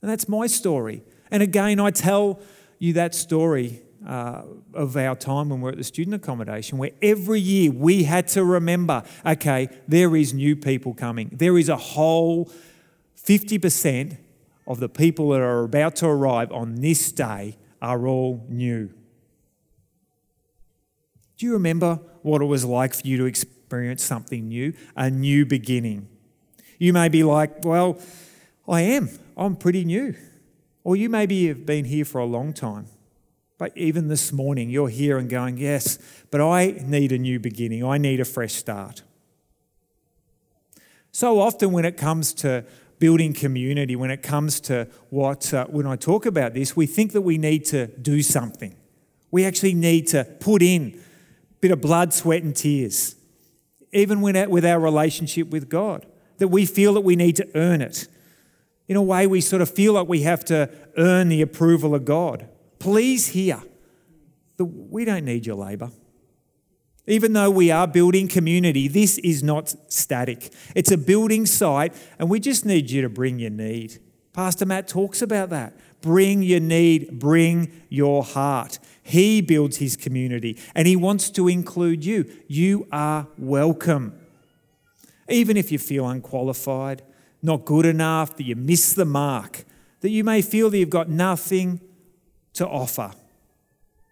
And 0.00 0.10
that's 0.10 0.28
my 0.28 0.46
story. 0.46 1.02
And 1.30 1.42
again, 1.42 1.78
I 1.80 1.90
tell 1.90 2.40
you 2.78 2.94
that 2.94 3.14
story 3.14 3.82
uh, 4.06 4.42
of 4.72 4.96
our 4.96 5.14
time 5.14 5.50
when 5.50 5.60
we're 5.60 5.72
at 5.72 5.76
the 5.76 5.84
student 5.84 6.14
accommodation, 6.14 6.78
where 6.78 6.92
every 7.02 7.40
year 7.40 7.70
we 7.70 8.04
had 8.04 8.26
to 8.28 8.42
remember 8.42 9.02
okay, 9.26 9.68
there 9.86 10.16
is 10.16 10.32
new 10.32 10.56
people 10.56 10.94
coming. 10.94 11.28
There 11.32 11.58
is 11.58 11.68
a 11.68 11.76
whole 11.76 12.50
50% 13.24 14.16
of 14.66 14.80
the 14.80 14.88
people 14.88 15.30
that 15.30 15.40
are 15.40 15.64
about 15.64 15.96
to 15.96 16.06
arrive 16.06 16.52
on 16.52 16.76
this 16.76 17.12
day 17.12 17.56
are 17.82 18.06
all 18.06 18.44
new. 18.48 18.90
Do 21.36 21.46
you 21.46 21.52
remember 21.54 22.00
what 22.22 22.42
it 22.42 22.46
was 22.46 22.64
like 22.64 22.94
for 22.94 23.06
you 23.06 23.16
to 23.18 23.24
experience 23.24 24.02
something 24.02 24.48
new? 24.48 24.74
A 24.94 25.10
new 25.10 25.46
beginning. 25.46 26.08
You 26.78 26.92
may 26.92 27.08
be 27.08 27.22
like, 27.22 27.64
well, 27.64 27.98
I 28.68 28.82
am. 28.82 29.10
I'm 29.36 29.56
pretty 29.56 29.84
new. 29.84 30.14
Or 30.84 30.96
you 30.96 31.08
maybe 31.08 31.48
have 31.48 31.66
been 31.66 31.86
here 31.86 32.04
for 32.04 32.18
a 32.18 32.26
long 32.26 32.52
time. 32.52 32.86
But 33.58 33.76
even 33.76 34.08
this 34.08 34.32
morning, 34.32 34.70
you're 34.70 34.88
here 34.88 35.18
and 35.18 35.28
going, 35.28 35.58
yes, 35.58 35.98
but 36.30 36.40
I 36.40 36.80
need 36.84 37.12
a 37.12 37.18
new 37.18 37.38
beginning. 37.38 37.84
I 37.84 37.98
need 37.98 38.20
a 38.20 38.24
fresh 38.24 38.54
start. 38.54 39.02
So 41.12 41.40
often, 41.40 41.72
when 41.72 41.84
it 41.84 41.96
comes 41.96 42.32
to 42.34 42.64
building 43.00 43.32
community, 43.32 43.96
when 43.96 44.10
it 44.10 44.22
comes 44.22 44.60
to 44.60 44.86
what, 45.08 45.52
uh, 45.52 45.66
when 45.66 45.86
I 45.86 45.96
talk 45.96 46.26
about 46.26 46.54
this, 46.54 46.76
we 46.76 46.86
think 46.86 47.12
that 47.12 47.22
we 47.22 47.38
need 47.38 47.64
to 47.66 47.88
do 47.88 48.22
something. 48.22 48.76
We 49.32 49.44
actually 49.44 49.74
need 49.74 50.06
to 50.08 50.24
put 50.24 50.62
in 50.62 51.00
a 51.50 51.60
bit 51.60 51.72
of 51.72 51.80
blood, 51.80 52.12
sweat, 52.12 52.42
and 52.42 52.54
tears, 52.54 53.16
even 53.92 54.20
when, 54.20 54.48
with 54.50 54.64
our 54.64 54.78
relationship 54.78 55.48
with 55.48 55.68
God, 55.68 56.06
that 56.36 56.48
we 56.48 56.66
feel 56.66 56.94
that 56.94 57.00
we 57.00 57.16
need 57.16 57.36
to 57.36 57.48
earn 57.56 57.80
it. 57.80 58.06
In 58.86 58.96
a 58.96 59.02
way, 59.02 59.26
we 59.26 59.40
sort 59.40 59.62
of 59.62 59.70
feel 59.70 59.94
like 59.94 60.06
we 60.06 60.22
have 60.22 60.44
to 60.46 60.70
earn 60.96 61.28
the 61.28 61.42
approval 61.42 61.94
of 61.94 62.04
God. 62.04 62.48
Please 62.78 63.28
hear 63.28 63.62
that 64.58 64.64
we 64.64 65.04
don't 65.04 65.24
need 65.24 65.46
your 65.46 65.56
labour. 65.56 65.90
Even 67.10 67.32
though 67.32 67.50
we 67.50 67.72
are 67.72 67.88
building 67.88 68.28
community, 68.28 68.86
this 68.86 69.18
is 69.18 69.42
not 69.42 69.74
static. 69.88 70.52
It's 70.76 70.92
a 70.92 70.96
building 70.96 71.44
site, 71.44 71.92
and 72.20 72.30
we 72.30 72.38
just 72.38 72.64
need 72.64 72.88
you 72.88 73.02
to 73.02 73.08
bring 73.08 73.40
your 73.40 73.50
need. 73.50 73.98
Pastor 74.32 74.64
Matt 74.64 74.86
talks 74.86 75.20
about 75.20 75.50
that. 75.50 75.74
Bring 76.00 76.40
your 76.40 76.60
need, 76.60 77.18
bring 77.18 77.82
your 77.88 78.22
heart. 78.22 78.78
He 79.02 79.40
builds 79.40 79.78
his 79.78 79.96
community, 79.96 80.56
and 80.72 80.86
he 80.86 80.94
wants 80.94 81.30
to 81.30 81.48
include 81.48 82.04
you. 82.04 82.30
You 82.46 82.86
are 82.92 83.26
welcome. 83.36 84.16
Even 85.28 85.56
if 85.56 85.72
you 85.72 85.80
feel 85.80 86.08
unqualified, 86.08 87.02
not 87.42 87.64
good 87.64 87.86
enough, 87.86 88.36
that 88.36 88.44
you 88.44 88.54
miss 88.54 88.92
the 88.92 89.04
mark, 89.04 89.64
that 90.00 90.10
you 90.10 90.22
may 90.22 90.42
feel 90.42 90.70
that 90.70 90.78
you've 90.78 90.90
got 90.90 91.08
nothing 91.08 91.80
to 92.52 92.68
offer. 92.68 93.10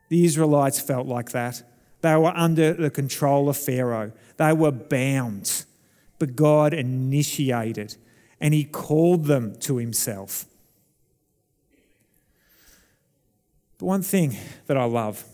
The 0.08 0.24
Israelites 0.24 0.80
felt 0.80 1.06
like 1.06 1.30
that. 1.30 1.62
They 2.00 2.16
were 2.16 2.36
under 2.36 2.72
the 2.72 2.90
control 2.90 3.48
of 3.48 3.56
Pharaoh, 3.56 4.12
they 4.36 4.52
were 4.52 4.72
bound. 4.72 5.64
But 6.18 6.34
God 6.34 6.74
initiated 6.74 7.96
and 8.40 8.54
He 8.54 8.64
called 8.64 9.26
them 9.26 9.56
to 9.60 9.76
Himself. 9.76 10.46
The 13.78 13.84
one 13.84 14.02
thing 14.02 14.36
that 14.66 14.76
I 14.76 14.84
love 14.84 15.24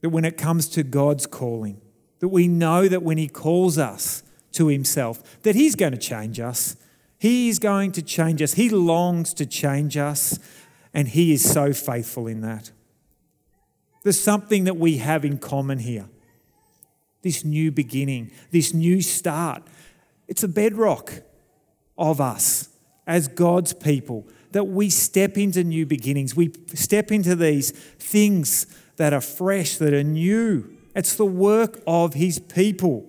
that 0.00 0.10
when 0.10 0.24
it 0.24 0.36
comes 0.36 0.68
to 0.68 0.82
God's 0.82 1.26
calling, 1.26 1.80
that 2.20 2.28
we 2.28 2.46
know 2.48 2.88
that 2.88 3.02
when 3.02 3.18
He 3.18 3.28
calls 3.28 3.78
us 3.78 4.22
to 4.52 4.68
Himself, 4.68 5.42
that 5.42 5.54
He's 5.54 5.74
going 5.74 5.92
to 5.92 5.98
change 5.98 6.38
us. 6.38 6.76
He 7.18 7.48
is 7.48 7.58
going 7.58 7.92
to 7.92 8.02
change 8.02 8.42
us. 8.42 8.54
He 8.54 8.68
longs 8.68 9.32
to 9.34 9.46
change 9.46 9.96
us, 9.96 10.38
and 10.92 11.08
He 11.08 11.32
is 11.32 11.48
so 11.48 11.72
faithful 11.72 12.26
in 12.26 12.40
that. 12.42 12.72
There's 14.02 14.20
something 14.20 14.64
that 14.64 14.76
we 14.76 14.98
have 14.98 15.24
in 15.24 15.38
common 15.38 15.78
here 15.78 16.08
this 17.22 17.44
new 17.44 17.70
beginning, 17.70 18.32
this 18.50 18.74
new 18.74 19.00
start. 19.00 19.62
It's 20.26 20.42
a 20.42 20.48
bedrock 20.48 21.22
of 21.96 22.20
us 22.20 22.68
as 23.06 23.28
God's 23.28 23.72
people 23.72 24.26
that 24.50 24.64
we 24.64 24.90
step 24.90 25.38
into 25.38 25.64
new 25.64 25.86
beginnings. 25.86 26.36
We 26.36 26.52
step 26.74 27.10
into 27.10 27.34
these 27.34 27.70
things 27.70 28.66
that 28.96 29.12
are 29.12 29.20
fresh, 29.20 29.78
that 29.78 29.94
are 29.94 30.02
new. 30.02 30.76
It's 30.94 31.16
the 31.16 31.24
work 31.24 31.80
of 31.86 32.14
His 32.14 32.38
people. 32.38 33.08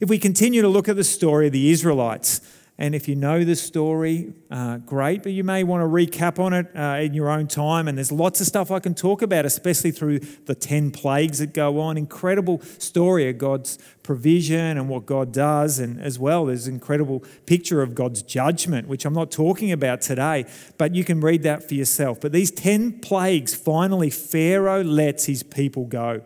If 0.00 0.10
we 0.10 0.18
continue 0.18 0.60
to 0.60 0.68
look 0.68 0.88
at 0.88 0.96
the 0.96 1.04
story 1.04 1.46
of 1.46 1.52
the 1.52 1.70
Israelites, 1.70 2.40
and 2.78 2.94
if 2.94 3.08
you 3.08 3.16
know 3.16 3.42
the 3.42 3.56
story, 3.56 4.34
uh, 4.50 4.76
great, 4.78 5.22
but 5.22 5.32
you 5.32 5.42
may 5.42 5.64
want 5.64 5.80
to 5.80 5.86
recap 5.86 6.38
on 6.38 6.52
it 6.52 6.66
uh, 6.76 6.98
in 7.00 7.14
your 7.14 7.30
own 7.30 7.46
time. 7.46 7.88
And 7.88 7.96
there's 7.96 8.12
lots 8.12 8.38
of 8.42 8.46
stuff 8.46 8.70
I 8.70 8.80
can 8.80 8.94
talk 8.94 9.22
about, 9.22 9.46
especially 9.46 9.92
through 9.92 10.18
the 10.18 10.54
10 10.54 10.90
plagues 10.90 11.38
that 11.38 11.54
go 11.54 11.80
on. 11.80 11.96
Incredible 11.96 12.60
story 12.60 13.30
of 13.30 13.38
God's 13.38 13.78
provision 14.02 14.76
and 14.76 14.90
what 14.90 15.06
God 15.06 15.32
does. 15.32 15.78
And 15.78 15.98
as 15.98 16.18
well, 16.18 16.44
there's 16.44 16.66
an 16.66 16.74
incredible 16.74 17.24
picture 17.46 17.80
of 17.80 17.94
God's 17.94 18.20
judgment, 18.20 18.88
which 18.88 19.06
I'm 19.06 19.14
not 19.14 19.30
talking 19.30 19.72
about 19.72 20.02
today, 20.02 20.44
but 20.76 20.94
you 20.94 21.02
can 21.02 21.22
read 21.22 21.44
that 21.44 21.66
for 21.66 21.72
yourself. 21.72 22.20
But 22.20 22.32
these 22.32 22.50
10 22.50 23.00
plagues, 23.00 23.54
finally, 23.54 24.10
Pharaoh 24.10 24.84
lets 24.84 25.24
his 25.24 25.42
people 25.42 25.86
go. 25.86 26.20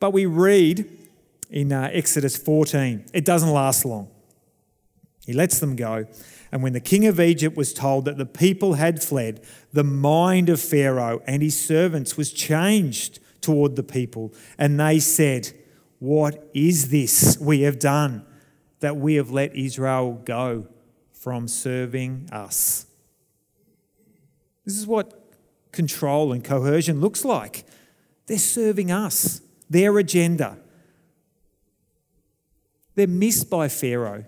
But 0.00 0.14
we 0.14 0.24
read 0.24 0.90
in 1.50 1.70
uh, 1.70 1.90
Exodus 1.92 2.34
14, 2.34 3.04
it 3.12 3.26
doesn't 3.26 3.50
last 3.50 3.84
long. 3.84 4.08
He 5.26 5.32
lets 5.32 5.58
them 5.58 5.74
go. 5.74 6.06
And 6.52 6.62
when 6.62 6.72
the 6.72 6.80
king 6.80 7.04
of 7.06 7.20
Egypt 7.20 7.56
was 7.56 7.74
told 7.74 8.04
that 8.04 8.16
the 8.16 8.24
people 8.24 8.74
had 8.74 9.02
fled, 9.02 9.44
the 9.72 9.84
mind 9.84 10.48
of 10.48 10.60
Pharaoh 10.60 11.20
and 11.26 11.42
his 11.42 11.58
servants 11.58 12.16
was 12.16 12.32
changed 12.32 13.18
toward 13.40 13.74
the 13.74 13.82
people. 13.82 14.32
And 14.56 14.78
they 14.78 15.00
said, 15.00 15.52
What 15.98 16.48
is 16.54 16.90
this 16.90 17.36
we 17.38 17.62
have 17.62 17.80
done 17.80 18.24
that 18.80 18.96
we 18.96 19.16
have 19.16 19.30
let 19.30 19.54
Israel 19.56 20.22
go 20.24 20.68
from 21.12 21.48
serving 21.48 22.28
us? 22.30 22.86
This 24.64 24.78
is 24.78 24.86
what 24.86 25.32
control 25.72 26.32
and 26.32 26.44
coercion 26.44 27.00
looks 27.00 27.24
like. 27.24 27.66
They're 28.26 28.38
serving 28.38 28.92
us, 28.92 29.40
their 29.68 29.98
agenda. 29.98 30.58
They're 32.94 33.06
missed 33.06 33.50
by 33.50 33.68
Pharaoh. 33.68 34.24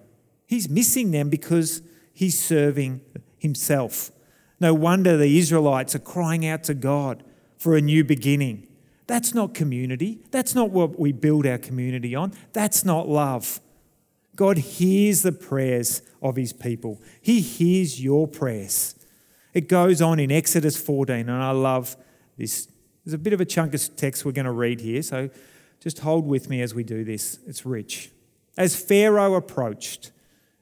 He's 0.49 0.69
missing 0.69 1.11
them 1.11 1.28
because 1.28 1.83
he's 2.12 2.43
serving 2.43 3.02
himself. 3.37 4.11
No 4.59 4.73
wonder 4.73 5.17
the 5.17 5.38
Israelites 5.38 5.95
are 5.95 6.00
crying 6.00 6.47
out 6.47 6.64
to 6.64 6.75
God 6.75 7.23
for 7.59 7.76
a 7.76 7.83
new 7.83 8.02
beginning. 8.02 8.67
That's 9.07 9.35
not 9.35 9.52
community. 9.52 10.21
That's 10.31 10.55
not 10.55 10.71
what 10.71 10.99
we 10.99 11.12
build 11.12 11.47
our 11.47 11.59
community 11.59 12.14
on. 12.14 12.33
That's 12.55 12.83
not 12.83 13.09
love. 13.09 13.61
God 14.37 14.57
hears 14.57 15.21
the 15.23 15.33
prayers 15.33 16.00
of 16.23 16.37
his 16.37 16.52
people, 16.52 17.00
he 17.21 17.40
hears 17.40 18.02
your 18.02 18.26
prayers. 18.26 18.95
It 19.52 19.69
goes 19.69 20.00
on 20.00 20.19
in 20.19 20.31
Exodus 20.31 20.76
14, 20.81 21.28
and 21.28 21.31
I 21.31 21.50
love 21.50 21.97
this. 22.37 22.69
There's 23.05 23.14
a 23.14 23.19
bit 23.19 23.33
of 23.33 23.40
a 23.40 23.45
chunk 23.45 23.75
of 23.75 23.97
text 23.97 24.25
we're 24.25 24.33
going 24.33 24.45
to 24.45 24.52
read 24.52 24.81
here, 24.81 25.02
so 25.02 25.31
just 25.81 26.00
hold 26.00 26.26
with 26.26 26.49
me 26.49 26.62
as 26.62 26.75
we 26.75 26.85
do 26.85 27.05
this. 27.05 27.38
It's 27.47 27.67
rich. 27.67 28.12
As 28.57 28.81
Pharaoh 28.81 29.35
approached, 29.35 30.12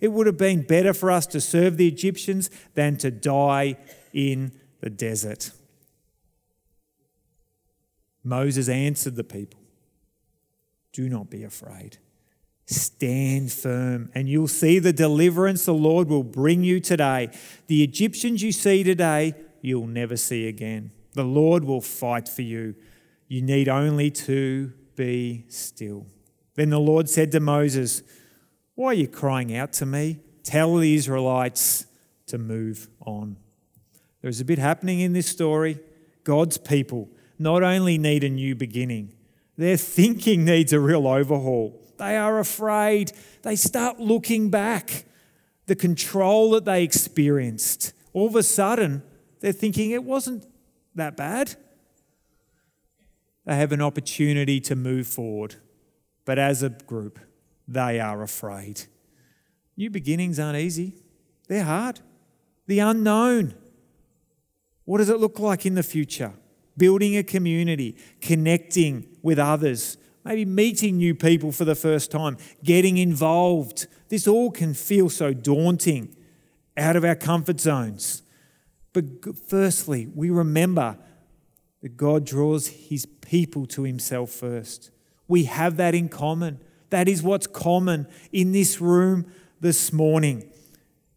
It 0.00 0.08
would 0.08 0.26
have 0.26 0.38
been 0.38 0.62
better 0.62 0.94
for 0.94 1.10
us 1.10 1.26
to 1.28 1.40
serve 1.40 1.76
the 1.76 1.88
Egyptians 1.88 2.50
than 2.74 2.96
to 2.98 3.10
die 3.10 3.76
in 4.12 4.52
the 4.80 4.90
desert. 4.90 5.50
Moses 8.22 8.68
answered 8.68 9.16
the 9.16 9.24
people 9.24 9.60
Do 10.92 11.08
not 11.08 11.30
be 11.30 11.42
afraid. 11.42 11.98
Stand 12.66 13.50
firm, 13.50 14.10
and 14.14 14.28
you'll 14.28 14.46
see 14.46 14.78
the 14.78 14.92
deliverance 14.92 15.64
the 15.64 15.72
Lord 15.72 16.08
will 16.08 16.22
bring 16.22 16.62
you 16.62 16.80
today. 16.80 17.30
The 17.66 17.82
Egyptians 17.82 18.42
you 18.42 18.52
see 18.52 18.84
today, 18.84 19.32
you'll 19.62 19.86
never 19.86 20.18
see 20.18 20.46
again. 20.46 20.90
The 21.14 21.24
Lord 21.24 21.64
will 21.64 21.80
fight 21.80 22.28
for 22.28 22.42
you. 22.42 22.74
You 23.26 23.40
need 23.40 23.70
only 23.70 24.10
to 24.10 24.74
be 24.96 25.46
still. 25.48 26.06
Then 26.56 26.68
the 26.68 26.78
Lord 26.78 27.08
said 27.08 27.32
to 27.32 27.40
Moses, 27.40 28.02
why 28.78 28.90
are 28.90 28.94
you 28.94 29.08
crying 29.08 29.56
out 29.56 29.72
to 29.72 29.84
me? 29.84 30.20
Tell 30.44 30.76
the 30.76 30.94
Israelites 30.94 31.86
to 32.28 32.38
move 32.38 32.88
on. 33.00 33.36
There's 34.22 34.38
a 34.38 34.44
bit 34.44 34.60
happening 34.60 35.00
in 35.00 35.14
this 35.14 35.26
story. 35.26 35.80
God's 36.22 36.58
people 36.58 37.08
not 37.40 37.64
only 37.64 37.98
need 37.98 38.22
a 38.22 38.28
new 38.28 38.54
beginning, 38.54 39.14
their 39.56 39.76
thinking 39.76 40.44
needs 40.44 40.72
a 40.72 40.78
real 40.78 41.08
overhaul. 41.08 41.82
They 41.96 42.16
are 42.16 42.38
afraid. 42.38 43.10
They 43.42 43.56
start 43.56 43.98
looking 43.98 44.48
back. 44.48 45.06
The 45.66 45.74
control 45.74 46.52
that 46.52 46.64
they 46.64 46.84
experienced, 46.84 47.92
all 48.12 48.28
of 48.28 48.36
a 48.36 48.44
sudden, 48.44 49.02
they're 49.40 49.50
thinking 49.50 49.90
it 49.90 50.04
wasn't 50.04 50.46
that 50.94 51.16
bad. 51.16 51.56
They 53.44 53.56
have 53.56 53.72
an 53.72 53.82
opportunity 53.82 54.60
to 54.60 54.76
move 54.76 55.08
forward. 55.08 55.56
But 56.24 56.38
as 56.38 56.62
a 56.62 56.68
group, 56.68 57.18
they 57.68 58.00
are 58.00 58.22
afraid. 58.22 58.86
New 59.76 59.90
beginnings 59.90 60.40
aren't 60.40 60.58
easy, 60.58 60.94
they're 61.46 61.62
hard. 61.62 62.00
The 62.66 62.80
unknown 62.80 63.54
What 64.84 64.98
does 64.98 65.10
it 65.10 65.20
look 65.20 65.38
like 65.38 65.66
in 65.66 65.74
the 65.74 65.82
future? 65.82 66.32
Building 66.76 67.16
a 67.16 67.22
community, 67.22 67.96
connecting 68.22 69.06
with 69.22 69.38
others, 69.38 69.98
maybe 70.24 70.46
meeting 70.46 70.96
new 70.96 71.14
people 71.14 71.52
for 71.52 71.66
the 71.66 71.74
first 71.74 72.10
time, 72.10 72.38
getting 72.64 72.96
involved. 72.96 73.86
This 74.08 74.26
all 74.26 74.50
can 74.50 74.72
feel 74.72 75.10
so 75.10 75.34
daunting, 75.34 76.16
out 76.76 76.96
of 76.96 77.04
our 77.04 77.16
comfort 77.16 77.60
zones. 77.60 78.22
But 78.92 79.04
firstly, 79.48 80.06
we 80.14 80.30
remember 80.30 80.96
that 81.82 81.96
God 81.96 82.24
draws 82.24 82.68
his 82.68 83.06
people 83.06 83.66
to 83.66 83.82
himself 83.82 84.30
first. 84.30 84.90
We 85.26 85.44
have 85.44 85.76
that 85.76 85.94
in 85.94 86.08
common. 86.08 86.60
That 86.90 87.08
is 87.08 87.22
what's 87.22 87.46
common 87.46 88.06
in 88.32 88.52
this 88.52 88.80
room 88.80 89.30
this 89.60 89.92
morning, 89.92 90.50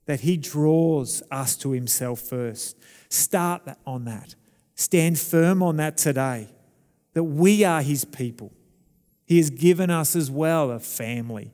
that 0.06 0.22
he 0.22 0.38
draws 0.38 1.24
us 1.32 1.56
to 1.58 1.72
himself 1.72 2.20
first. 2.20 2.78
Start 3.10 3.62
on 3.86 4.06
that. 4.06 4.36
Stand 4.76 5.20
firm 5.20 5.62
on 5.62 5.78
that 5.78 5.98
today, 5.98 6.48
that 7.14 7.24
we 7.24 7.64
are 7.64 7.82
his 7.82 8.04
people. 8.04 8.52
He 9.26 9.38
has 9.38 9.50
given 9.50 9.90
us 9.90 10.16
as 10.16 10.30
well 10.30 10.72
a 10.72 10.80
family 10.80 11.54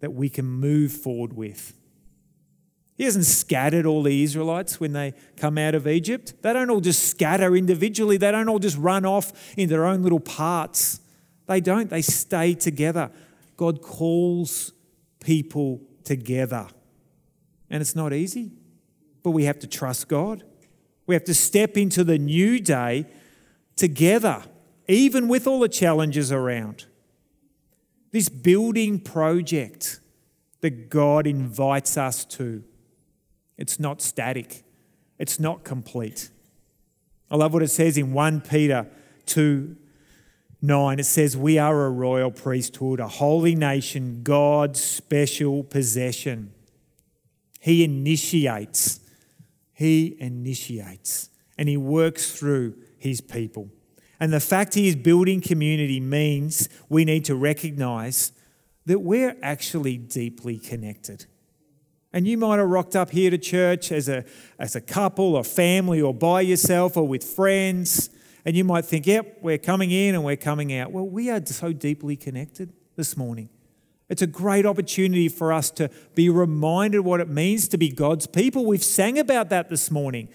that 0.00 0.12
we 0.12 0.28
can 0.28 0.44
move 0.44 0.92
forward 0.92 1.32
with. 1.32 1.74
He 2.96 3.04
hasn't 3.04 3.24
scattered 3.24 3.86
all 3.86 4.02
the 4.02 4.22
Israelites 4.22 4.78
when 4.78 4.92
they 4.92 5.14
come 5.36 5.56
out 5.56 5.74
of 5.74 5.86
Egypt. 5.86 6.34
They 6.42 6.52
don't 6.52 6.68
all 6.70 6.80
just 6.80 7.08
scatter 7.08 7.56
individually, 7.56 8.16
they 8.16 8.30
don't 8.30 8.48
all 8.48 8.58
just 8.58 8.76
run 8.76 9.06
off 9.06 9.56
in 9.56 9.68
their 9.68 9.86
own 9.86 10.02
little 10.02 10.20
parts. 10.20 11.00
They 11.46 11.60
don't, 11.60 11.90
they 11.90 12.02
stay 12.02 12.54
together. 12.54 13.10
God 13.56 13.82
calls 13.82 14.72
people 15.20 15.80
together. 16.04 16.68
And 17.70 17.80
it's 17.80 17.96
not 17.96 18.12
easy, 18.12 18.52
but 19.22 19.30
we 19.30 19.44
have 19.44 19.58
to 19.60 19.66
trust 19.66 20.08
God. 20.08 20.44
We 21.06 21.14
have 21.14 21.24
to 21.24 21.34
step 21.34 21.76
into 21.76 22.04
the 22.04 22.18
new 22.18 22.60
day 22.60 23.06
together, 23.76 24.42
even 24.88 25.28
with 25.28 25.46
all 25.46 25.60
the 25.60 25.68
challenges 25.68 26.30
around. 26.30 26.86
This 28.10 28.28
building 28.28 29.00
project 29.00 30.00
that 30.60 30.90
God 30.90 31.26
invites 31.26 31.96
us 31.96 32.24
to 32.26 32.62
it's 33.58 33.78
not 33.78 34.00
static, 34.00 34.64
it's 35.18 35.38
not 35.38 35.62
complete. 35.62 36.30
I 37.30 37.36
love 37.36 37.52
what 37.52 37.62
it 37.62 37.68
says 37.68 37.96
in 37.96 38.12
1 38.12 38.40
Peter 38.42 38.86
2 39.26 39.76
9. 40.62 41.00
It 41.00 41.06
says, 41.06 41.36
We 41.36 41.58
are 41.58 41.84
a 41.84 41.90
royal 41.90 42.30
priesthood, 42.30 43.00
a 43.00 43.08
holy 43.08 43.54
nation, 43.56 44.22
God's 44.22 44.82
special 44.82 45.64
possession. 45.64 46.52
He 47.60 47.84
initiates, 47.84 49.00
He 49.72 50.16
initiates, 50.20 51.30
and 51.58 51.68
He 51.68 51.76
works 51.76 52.32
through 52.32 52.76
His 52.96 53.20
people. 53.20 53.68
And 54.20 54.32
the 54.32 54.40
fact 54.40 54.74
He 54.74 54.86
is 54.86 54.96
building 54.96 55.40
community 55.40 55.98
means 55.98 56.68
we 56.88 57.04
need 57.04 57.24
to 57.24 57.34
recognize 57.34 58.32
that 58.86 59.00
we're 59.00 59.36
actually 59.42 59.96
deeply 59.96 60.58
connected. 60.58 61.26
And 62.12 62.28
you 62.28 62.36
might 62.36 62.58
have 62.58 62.68
rocked 62.68 62.94
up 62.94 63.10
here 63.10 63.30
to 63.30 63.38
church 63.38 63.90
as 63.90 64.08
a, 64.08 64.24
as 64.58 64.76
a 64.76 64.80
couple 64.80 65.34
or 65.34 65.44
family 65.44 66.00
or 66.00 66.12
by 66.12 66.42
yourself 66.42 66.96
or 66.96 67.06
with 67.08 67.24
friends. 67.24 68.10
And 68.44 68.56
you 68.56 68.64
might 68.64 68.84
think, 68.84 69.06
yep, 69.06 69.38
we're 69.40 69.58
coming 69.58 69.90
in 69.90 70.14
and 70.14 70.24
we're 70.24 70.36
coming 70.36 70.76
out. 70.76 70.90
Well, 70.90 71.06
we 71.06 71.30
are 71.30 71.44
so 71.44 71.72
deeply 71.72 72.16
connected 72.16 72.72
this 72.96 73.16
morning. 73.16 73.48
It's 74.08 74.22
a 74.22 74.26
great 74.26 74.66
opportunity 74.66 75.28
for 75.28 75.52
us 75.52 75.70
to 75.72 75.90
be 76.14 76.28
reminded 76.28 77.00
what 77.00 77.20
it 77.20 77.28
means 77.28 77.68
to 77.68 77.78
be 77.78 77.88
God's 77.88 78.26
people. 78.26 78.66
We've 78.66 78.82
sang 78.82 79.18
about 79.18 79.48
that 79.50 79.70
this 79.70 79.90
morning 79.90 80.28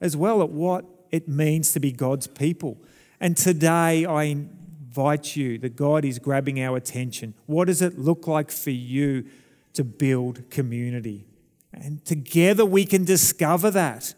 as 0.00 0.16
well, 0.16 0.42
at 0.42 0.50
what 0.50 0.84
it 1.10 1.28
means 1.28 1.72
to 1.72 1.80
be 1.80 1.92
God's 1.92 2.26
people. 2.26 2.78
And 3.20 3.36
today 3.36 4.04
I 4.04 4.24
invite 4.24 5.36
you 5.36 5.58
that 5.58 5.76
God 5.76 6.04
is 6.04 6.18
grabbing 6.18 6.60
our 6.60 6.76
attention. 6.76 7.34
What 7.46 7.66
does 7.66 7.82
it 7.82 7.98
look 7.98 8.26
like 8.26 8.50
for 8.50 8.70
you 8.70 9.26
to 9.74 9.84
build 9.84 10.48
community. 10.50 11.26
And 11.72 12.04
together 12.04 12.64
we 12.64 12.86
can 12.86 13.04
discover 13.04 13.70
that, 13.72 14.14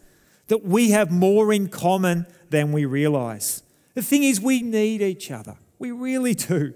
that 0.48 0.64
we 0.64 0.90
have 0.90 1.10
more 1.10 1.52
in 1.52 1.68
common 1.68 2.26
than 2.50 2.72
we 2.72 2.84
realize. 2.84 3.62
The 3.94 4.02
thing 4.02 4.22
is, 4.22 4.40
we 4.40 4.62
need 4.62 5.02
each 5.02 5.30
other. 5.30 5.56
We 5.78 5.90
really 5.90 6.34
do. 6.34 6.74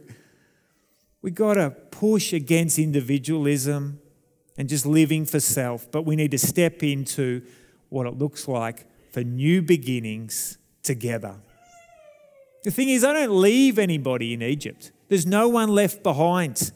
We 1.23 1.31
got 1.31 1.55
to 1.55 1.71
push 1.71 2.33
against 2.33 2.79
individualism 2.79 4.01
and 4.57 4.69
just 4.69 4.87
living 4.87 5.27
for 5.27 5.41
self, 5.41 5.91
but 5.91 6.03
we 6.03 6.17
need 6.17 6.31
to 6.31 6.39
step 6.39 6.83
into 6.83 7.43
what 7.89 8.07
it 8.07 8.19
looks 8.19 8.49
like 8.49 8.87
for 9.13 9.23
new 9.23 9.63
beginnings 9.63 10.59
together. 10.83 11.37
The 12.63 12.71
thing 12.71 12.89
is, 12.89 13.05
I 13.05 13.13
don't 13.13 13.41
leave 13.41 13.79
anybody 13.79 14.33
in 14.35 14.43
Egypt. 14.43 14.93
There's 15.09 15.27
no 15.27 15.49
one 15.49 15.71
left 15.71 16.03
behind. 16.03 16.73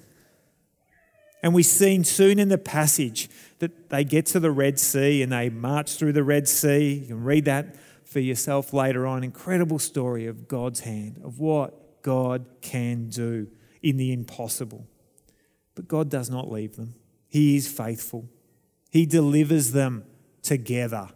And 1.45 1.53
we've 1.53 1.67
seen 1.67 2.05
soon 2.05 2.39
in 2.39 2.49
the 2.49 2.57
passage 2.57 3.29
that 3.59 3.91
they 3.91 4.03
get 4.03 4.25
to 4.25 4.41
the 4.41 4.51
Red 4.51 4.79
Sea 4.79 5.21
and 5.21 5.31
they 5.31 5.51
march 5.51 5.97
through 5.97 6.15
the 6.15 6.25
Red 6.25 6.49
Sea. 6.49 6.95
You 6.95 7.07
can 7.09 7.23
read 7.23 7.45
that 7.45 7.77
for 8.07 8.19
yourself 8.19 8.73
later 8.73 9.07
on. 9.07 9.23
Incredible 9.23 9.79
story 9.79 10.27
of 10.27 10.49
God's 10.49 10.81
hand, 10.81 11.21
of 11.23 11.41
what 11.41 12.01
God 12.01 12.47
can 12.63 13.11
do 13.11 13.49
in 13.83 13.99
the 13.99 14.11
impossible. 14.11 14.87
But 15.75 15.87
God 15.87 16.09
does 16.09 16.31
not 16.31 16.51
leave 16.51 16.77
them, 16.77 16.95
He 17.29 17.57
is 17.57 17.69
faithful, 17.69 18.27
He 18.91 19.05
delivers 19.05 19.73
them 19.73 20.05
together. 20.41 21.11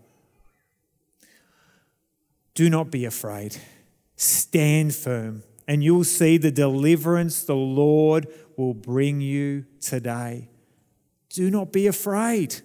Do 2.53 2.69
not 2.69 2.91
be 2.91 3.07
afraid. 3.07 3.57
Stand 4.17 4.95
firm, 4.95 5.43
and 5.67 5.83
you'll 5.83 6.05
see 6.05 6.37
the 6.37 6.51
deliverance 6.51 7.43
the 7.43 7.57
Lord 7.57 8.27
will 8.59 8.75
bring 8.75 9.21
you 9.21 9.65
today. 9.81 10.51
Do 11.31 11.51
not 11.51 11.73
be 11.73 11.87
afraid. 11.87 12.61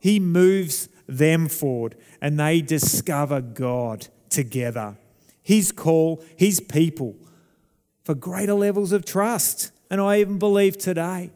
He 0.00 0.18
moves 0.18 0.88
them 1.06 1.48
forward 1.48 1.96
and 2.20 2.40
they 2.40 2.62
discover 2.62 3.40
God 3.40 4.08
together. 4.30 4.96
His 5.42 5.70
call, 5.70 6.24
His 6.36 6.60
people 6.60 7.16
for 8.04 8.14
greater 8.14 8.54
levels 8.54 8.92
of 8.92 9.04
trust. 9.04 9.70
And 9.90 10.00
I 10.00 10.20
even 10.20 10.38
believe 10.38 10.78
today, 10.78 11.30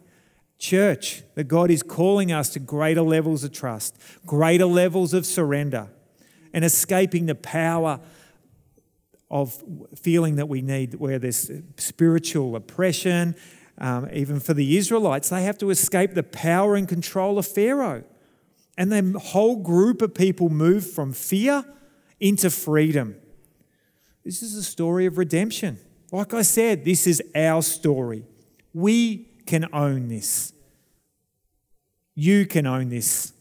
church, 0.58 1.22
that 1.34 1.44
God 1.44 1.70
is 1.70 1.82
calling 1.82 2.32
us 2.32 2.48
to 2.50 2.58
greater 2.58 3.02
levels 3.02 3.44
of 3.44 3.52
trust, 3.52 3.98
greater 4.24 4.64
levels 4.64 5.12
of 5.12 5.26
surrender, 5.26 5.90
and 6.54 6.64
escaping 6.64 7.26
the 7.26 7.34
power 7.34 8.00
of 9.30 9.62
feeling 9.96 10.36
that 10.36 10.48
we 10.48 10.62
need 10.62 10.94
where 10.94 11.18
there's 11.18 11.50
spiritual 11.76 12.56
oppression 12.56 13.34
um, 13.78 14.08
even 14.12 14.40
for 14.40 14.54
the 14.54 14.76
Israelites, 14.76 15.28
they 15.28 15.42
have 15.42 15.58
to 15.58 15.70
escape 15.70 16.14
the 16.14 16.22
power 16.22 16.76
and 16.76 16.88
control 16.88 17.38
of 17.38 17.46
Pharaoh. 17.46 18.04
And 18.78 18.92
the 18.92 19.18
whole 19.18 19.56
group 19.56 20.02
of 20.02 20.14
people 20.14 20.48
move 20.48 20.90
from 20.90 21.12
fear 21.12 21.64
into 22.20 22.50
freedom. 22.50 23.16
This 24.24 24.42
is 24.42 24.54
a 24.54 24.62
story 24.62 25.06
of 25.06 25.18
redemption. 25.18 25.78
Like 26.10 26.34
I 26.34 26.42
said, 26.42 26.84
this 26.84 27.06
is 27.06 27.22
our 27.34 27.62
story. 27.62 28.24
We 28.72 29.28
can 29.46 29.68
own 29.72 30.08
this. 30.08 30.52
You 32.14 32.46
can 32.46 32.66
own 32.66 32.88
this. 32.88 33.32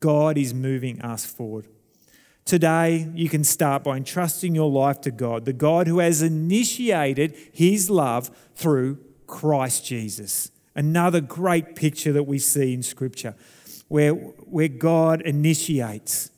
God 0.00 0.36
is 0.36 0.52
moving 0.52 1.00
us 1.00 1.24
forward. 1.24 1.66
Today, 2.44 3.10
you 3.14 3.30
can 3.30 3.42
start 3.42 3.84
by 3.84 3.96
entrusting 3.96 4.54
your 4.54 4.70
life 4.70 5.00
to 5.02 5.10
God, 5.10 5.46
the 5.46 5.54
God 5.54 5.86
who 5.86 5.98
has 6.00 6.20
initiated 6.20 7.34
His 7.52 7.88
love 7.88 8.30
through 8.54 8.98
Christ 9.34 9.84
Jesus. 9.84 10.52
Another 10.76 11.20
great 11.20 11.74
picture 11.74 12.12
that 12.12 12.22
we 12.22 12.38
see 12.38 12.72
in 12.72 12.84
Scripture 12.84 13.34
where, 13.88 14.12
where 14.12 14.68
God 14.68 15.22
initiates. 15.22 16.30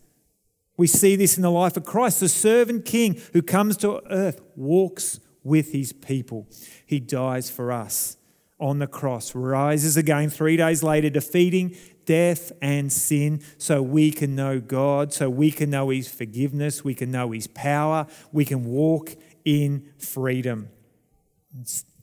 We 0.78 0.86
see 0.86 1.14
this 1.14 1.36
in 1.36 1.42
the 1.42 1.50
life 1.50 1.76
of 1.76 1.84
Christ, 1.84 2.20
the 2.20 2.28
servant 2.30 2.86
king 2.86 3.20
who 3.34 3.42
comes 3.42 3.76
to 3.78 4.00
earth, 4.10 4.40
walks 4.56 5.20
with 5.44 5.72
his 5.72 5.92
people. 5.92 6.46
He 6.86 6.98
dies 6.98 7.50
for 7.50 7.70
us 7.70 8.16
on 8.58 8.78
the 8.78 8.86
cross, 8.86 9.34
rises 9.34 9.98
again 9.98 10.30
three 10.30 10.56
days 10.56 10.82
later, 10.82 11.10
defeating 11.10 11.76
death 12.06 12.50
and 12.62 12.90
sin 12.90 13.42
so 13.58 13.82
we 13.82 14.10
can 14.10 14.34
know 14.34 14.58
God, 14.58 15.12
so 15.12 15.28
we 15.28 15.50
can 15.50 15.68
know 15.68 15.90
his 15.90 16.08
forgiveness, 16.08 16.82
we 16.82 16.94
can 16.94 17.10
know 17.10 17.32
his 17.32 17.46
power, 17.46 18.06
we 18.32 18.46
can 18.46 18.64
walk 18.64 19.16
in 19.44 19.86
freedom. 19.98 20.70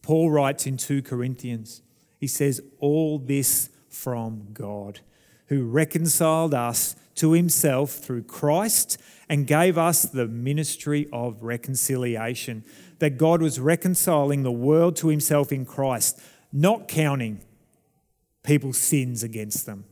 Paul 0.03 0.29
writes 0.29 0.67
in 0.67 0.77
2 0.77 1.01
Corinthians, 1.01 1.81
he 2.19 2.27
says, 2.27 2.61
All 2.79 3.17
this 3.17 3.69
from 3.89 4.49
God, 4.53 4.99
who 5.47 5.63
reconciled 5.63 6.53
us 6.53 6.95
to 7.15 7.31
himself 7.31 7.91
through 7.91 8.23
Christ 8.23 8.97
and 9.29 9.47
gave 9.47 9.77
us 9.77 10.03
the 10.03 10.27
ministry 10.27 11.07
of 11.11 11.41
reconciliation. 11.41 12.63
That 12.99 13.17
God 13.17 13.41
was 13.41 13.59
reconciling 13.59 14.43
the 14.43 14.51
world 14.51 14.95
to 14.97 15.07
himself 15.07 15.51
in 15.51 15.65
Christ, 15.65 16.19
not 16.51 16.87
counting 16.87 17.41
people's 18.43 18.77
sins 18.77 19.23
against 19.23 19.65
them. 19.65 19.85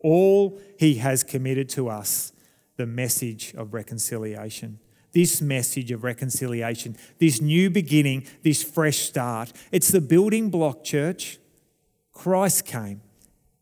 All 0.00 0.60
he 0.78 0.96
has 0.96 1.24
committed 1.24 1.68
to 1.70 1.88
us, 1.88 2.32
the 2.76 2.86
message 2.86 3.52
of 3.54 3.74
reconciliation. 3.74 4.78
This 5.16 5.40
message 5.40 5.90
of 5.92 6.04
reconciliation, 6.04 6.94
this 7.18 7.40
new 7.40 7.70
beginning, 7.70 8.26
this 8.42 8.62
fresh 8.62 8.98
start. 8.98 9.50
It's 9.72 9.88
the 9.88 10.02
building 10.02 10.50
block, 10.50 10.84
church. 10.84 11.38
Christ 12.12 12.66
came. 12.66 13.00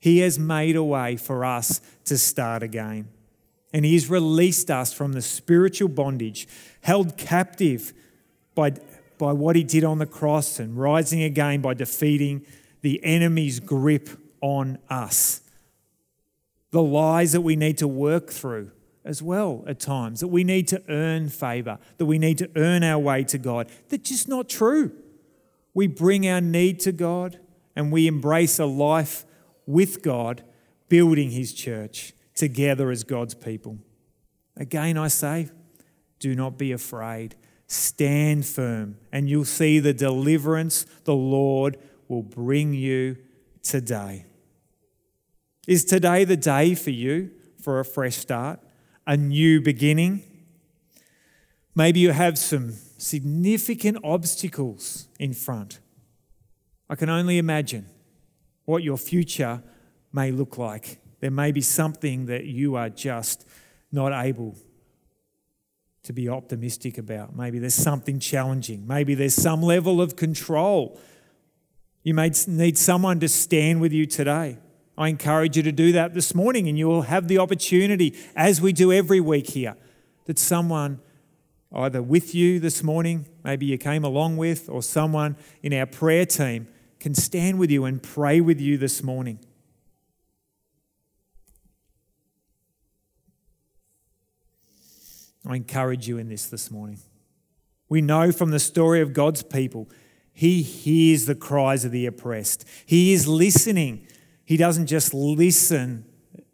He 0.00 0.18
has 0.18 0.36
made 0.36 0.74
a 0.74 0.82
way 0.82 1.14
for 1.14 1.44
us 1.44 1.80
to 2.06 2.18
start 2.18 2.64
again. 2.64 3.08
And 3.72 3.84
He 3.84 3.94
has 3.94 4.10
released 4.10 4.68
us 4.68 4.92
from 4.92 5.12
the 5.12 5.22
spiritual 5.22 5.90
bondage, 5.90 6.48
held 6.80 7.16
captive 7.16 7.92
by, 8.56 8.72
by 9.16 9.32
what 9.32 9.54
He 9.54 9.62
did 9.62 9.84
on 9.84 9.98
the 9.98 10.06
cross 10.06 10.58
and 10.58 10.76
rising 10.76 11.22
again 11.22 11.60
by 11.60 11.74
defeating 11.74 12.44
the 12.80 13.00
enemy's 13.04 13.60
grip 13.60 14.08
on 14.40 14.78
us. 14.90 15.40
The 16.72 16.82
lies 16.82 17.30
that 17.30 17.42
we 17.42 17.54
need 17.54 17.78
to 17.78 17.86
work 17.86 18.30
through 18.30 18.72
as 19.04 19.22
well 19.22 19.64
at 19.66 19.78
times, 19.78 20.20
that 20.20 20.28
we 20.28 20.44
need 20.44 20.66
to 20.68 20.82
earn 20.88 21.28
favor, 21.28 21.78
that 21.98 22.06
we 22.06 22.18
need 22.18 22.38
to 22.38 22.50
earn 22.56 22.82
our 22.82 22.98
way 22.98 23.22
to 23.24 23.38
God. 23.38 23.68
That's 23.88 24.08
just 24.08 24.28
not 24.28 24.48
true. 24.48 24.92
We 25.74 25.86
bring 25.86 26.26
our 26.28 26.40
need 26.40 26.80
to 26.80 26.92
God 26.92 27.38
and 27.76 27.92
we 27.92 28.06
embrace 28.06 28.58
a 28.58 28.66
life 28.66 29.24
with 29.66 30.02
God, 30.02 30.42
building 30.88 31.30
His 31.30 31.52
church 31.52 32.12
together 32.34 32.90
as 32.90 33.04
God's 33.04 33.34
people. 33.34 33.78
Again, 34.56 34.96
I 34.96 35.08
say, 35.08 35.48
do 36.18 36.34
not 36.34 36.56
be 36.56 36.72
afraid. 36.72 37.36
Stand 37.66 38.46
firm, 38.46 38.98
and 39.10 39.28
you'll 39.28 39.44
see 39.44 39.78
the 39.78 39.94
deliverance 39.94 40.86
the 41.04 41.14
Lord 41.14 41.78
will 42.08 42.22
bring 42.22 42.72
you 42.72 43.16
today. 43.62 44.26
Is 45.66 45.84
today 45.84 46.24
the 46.24 46.36
day 46.36 46.74
for 46.74 46.90
you 46.90 47.30
for 47.60 47.80
a 47.80 47.84
fresh 47.84 48.16
start? 48.16 48.60
A 49.06 49.16
new 49.16 49.60
beginning. 49.60 50.22
Maybe 51.74 52.00
you 52.00 52.12
have 52.12 52.38
some 52.38 52.72
significant 52.98 53.98
obstacles 54.04 55.08
in 55.18 55.34
front. 55.34 55.80
I 56.88 56.94
can 56.94 57.08
only 57.08 57.38
imagine 57.38 57.86
what 58.64 58.82
your 58.82 58.96
future 58.96 59.62
may 60.12 60.30
look 60.30 60.58
like. 60.58 61.00
There 61.20 61.30
may 61.30 61.52
be 61.52 61.60
something 61.60 62.26
that 62.26 62.44
you 62.44 62.76
are 62.76 62.88
just 62.88 63.46
not 63.90 64.12
able 64.12 64.56
to 66.04 66.12
be 66.12 66.28
optimistic 66.28 66.98
about. 66.98 67.34
Maybe 67.34 67.58
there's 67.58 67.74
something 67.74 68.20
challenging. 68.20 68.86
Maybe 68.86 69.14
there's 69.14 69.34
some 69.34 69.62
level 69.62 70.00
of 70.00 70.16
control. 70.16 71.00
You 72.02 72.14
may 72.14 72.30
need 72.46 72.76
someone 72.76 73.20
to 73.20 73.28
stand 73.28 73.80
with 73.80 73.92
you 73.92 74.06
today. 74.06 74.58
I 74.96 75.08
encourage 75.08 75.56
you 75.56 75.62
to 75.64 75.72
do 75.72 75.92
that 75.92 76.14
this 76.14 76.34
morning, 76.34 76.68
and 76.68 76.78
you 76.78 76.86
will 76.86 77.02
have 77.02 77.26
the 77.26 77.38
opportunity, 77.38 78.16
as 78.36 78.60
we 78.60 78.72
do 78.72 78.92
every 78.92 79.20
week 79.20 79.50
here, 79.50 79.76
that 80.26 80.38
someone 80.38 81.00
either 81.72 82.00
with 82.00 82.34
you 82.34 82.60
this 82.60 82.82
morning, 82.84 83.26
maybe 83.42 83.66
you 83.66 83.76
came 83.76 84.04
along 84.04 84.36
with, 84.36 84.68
or 84.68 84.82
someone 84.82 85.36
in 85.62 85.72
our 85.72 85.86
prayer 85.86 86.24
team 86.24 86.68
can 87.00 87.14
stand 87.14 87.58
with 87.58 87.70
you 87.70 87.84
and 87.84 88.02
pray 88.02 88.40
with 88.40 88.60
you 88.60 88.78
this 88.78 89.02
morning. 89.02 89.38
I 95.46 95.56
encourage 95.56 96.08
you 96.08 96.16
in 96.16 96.28
this 96.28 96.46
this 96.46 96.70
morning. 96.70 97.00
We 97.88 98.00
know 98.00 98.32
from 98.32 98.50
the 98.50 98.60
story 98.60 99.00
of 99.00 99.12
God's 99.12 99.42
people, 99.42 99.90
He 100.32 100.62
hears 100.62 101.26
the 101.26 101.34
cries 101.34 101.84
of 101.84 101.90
the 101.90 102.06
oppressed. 102.06 102.66
He 102.86 103.12
is 103.12 103.28
listening 103.28 104.06
he 104.44 104.56
doesn't 104.56 104.86
just 104.86 105.14
listen, 105.14 106.04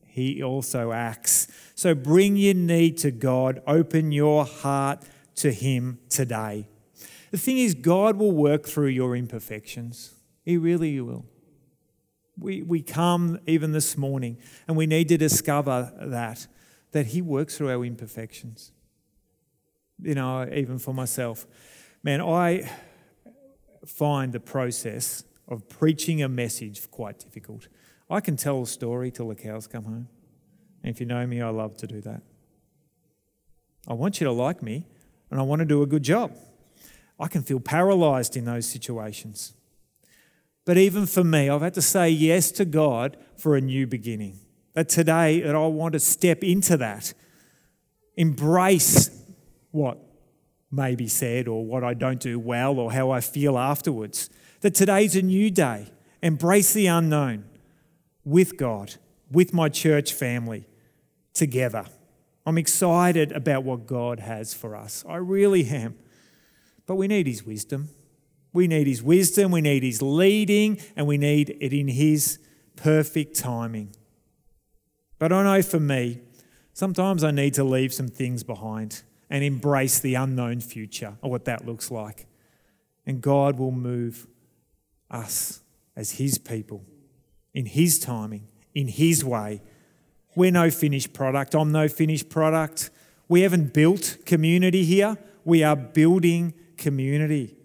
he 0.06 0.42
also 0.42 0.92
acts. 0.92 1.48
So 1.74 1.94
bring 1.94 2.36
your 2.36 2.54
need 2.54 2.98
to 2.98 3.10
God, 3.10 3.62
open 3.66 4.12
your 4.12 4.44
heart 4.44 5.04
to 5.36 5.52
Him 5.52 5.98
today. 6.08 6.68
The 7.30 7.38
thing 7.38 7.58
is, 7.58 7.74
God 7.74 8.16
will 8.16 8.32
work 8.32 8.66
through 8.66 8.88
your 8.88 9.16
imperfections. 9.16 10.14
He 10.44 10.56
really 10.56 11.00
will. 11.00 11.24
We, 12.36 12.62
we 12.62 12.82
come 12.82 13.38
even 13.46 13.72
this 13.72 13.96
morning 13.96 14.38
and 14.66 14.76
we 14.76 14.86
need 14.86 15.08
to 15.08 15.16
discover 15.16 15.92
that, 16.00 16.46
that 16.92 17.06
He 17.06 17.22
works 17.22 17.56
through 17.56 17.70
our 17.70 17.84
imperfections. 17.84 18.72
You 20.02 20.14
know, 20.14 20.48
even 20.52 20.78
for 20.78 20.92
myself. 20.92 21.46
Man, 22.02 22.20
I 22.20 22.70
find 23.86 24.32
the 24.32 24.40
process 24.40 25.24
of 25.50 25.68
preaching 25.68 26.22
a 26.22 26.28
message 26.28 26.90
quite 26.90 27.18
difficult. 27.18 27.68
I 28.08 28.20
can 28.20 28.36
tell 28.36 28.62
a 28.62 28.66
story 28.66 29.10
till 29.10 29.28
the 29.28 29.34
cows 29.34 29.66
come 29.66 29.84
home. 29.84 30.08
And 30.82 30.94
if 30.94 31.00
you 31.00 31.06
know 31.06 31.26
me, 31.26 31.42
I 31.42 31.50
love 31.50 31.76
to 31.78 31.86
do 31.86 32.00
that. 32.02 32.22
I 33.88 33.94
want 33.94 34.20
you 34.20 34.24
to 34.26 34.32
like 34.32 34.62
me, 34.62 34.86
and 35.30 35.40
I 35.40 35.42
want 35.42 35.60
to 35.60 35.66
do 35.66 35.82
a 35.82 35.86
good 35.86 36.02
job. 36.02 36.36
I 37.18 37.28
can 37.28 37.42
feel 37.42 37.60
paralyzed 37.60 38.36
in 38.36 38.44
those 38.44 38.66
situations. 38.66 39.54
But 40.64 40.78
even 40.78 41.06
for 41.06 41.24
me, 41.24 41.48
I've 41.48 41.62
had 41.62 41.74
to 41.74 41.82
say 41.82 42.08
yes 42.08 42.50
to 42.52 42.64
God 42.64 43.16
for 43.36 43.56
a 43.56 43.60
new 43.60 43.86
beginning. 43.86 44.38
That 44.74 44.88
today 44.88 45.40
that 45.40 45.54
I 45.54 45.66
want 45.66 45.94
to 45.94 46.00
step 46.00 46.44
into 46.44 46.76
that, 46.76 47.12
embrace 48.16 49.10
what 49.70 49.98
may 50.70 50.94
be 50.94 51.08
said 51.08 51.48
or 51.48 51.64
what 51.64 51.82
I 51.82 51.94
don't 51.94 52.20
do 52.20 52.38
well 52.38 52.78
or 52.78 52.92
how 52.92 53.10
I 53.10 53.20
feel 53.20 53.58
afterwards. 53.58 54.30
That 54.60 54.74
today's 54.74 55.16
a 55.16 55.22
new 55.22 55.50
day. 55.50 55.88
Embrace 56.22 56.74
the 56.74 56.86
unknown 56.86 57.44
with 58.24 58.58
God, 58.58 58.96
with 59.30 59.54
my 59.54 59.70
church 59.70 60.12
family, 60.12 60.66
together. 61.32 61.86
I'm 62.44 62.58
excited 62.58 63.32
about 63.32 63.64
what 63.64 63.86
God 63.86 64.20
has 64.20 64.52
for 64.52 64.76
us. 64.76 65.04
I 65.08 65.16
really 65.16 65.66
am. 65.66 65.96
But 66.86 66.96
we 66.96 67.08
need 67.08 67.26
His 67.26 67.44
wisdom. 67.44 67.88
We 68.52 68.66
need 68.66 68.86
His 68.86 69.02
wisdom, 69.02 69.52
we 69.52 69.60
need 69.60 69.82
His 69.82 70.02
leading, 70.02 70.80
and 70.96 71.06
we 71.06 71.16
need 71.16 71.56
it 71.60 71.72
in 71.72 71.88
His 71.88 72.38
perfect 72.76 73.38
timing. 73.38 73.94
But 75.18 75.32
I 75.32 75.42
know 75.42 75.62
for 75.62 75.80
me, 75.80 76.20
sometimes 76.72 77.22
I 77.22 77.30
need 77.30 77.54
to 77.54 77.64
leave 77.64 77.94
some 77.94 78.08
things 78.08 78.42
behind 78.42 79.02
and 79.30 79.44
embrace 79.44 80.00
the 80.00 80.16
unknown 80.16 80.60
future 80.60 81.16
or 81.22 81.30
what 81.30 81.44
that 81.44 81.64
looks 81.64 81.90
like. 81.90 82.26
And 83.06 83.20
God 83.20 83.58
will 83.58 83.70
move 83.70 84.26
us 85.10 85.60
as 85.96 86.12
His 86.12 86.38
people 86.38 86.84
in 87.54 87.66
His 87.66 87.98
timing, 87.98 88.48
in 88.74 88.88
His 88.88 89.24
way. 89.24 89.62
We're 90.36 90.52
no 90.52 90.70
finished 90.70 91.12
product. 91.12 91.54
I'm 91.54 91.72
no 91.72 91.88
finished 91.88 92.28
product. 92.30 92.90
We 93.28 93.42
haven't 93.42 93.74
built 93.74 94.18
community 94.24 94.84
here. 94.84 95.18
We 95.44 95.62
are 95.62 95.76
building 95.76 96.54
community. 96.76 97.56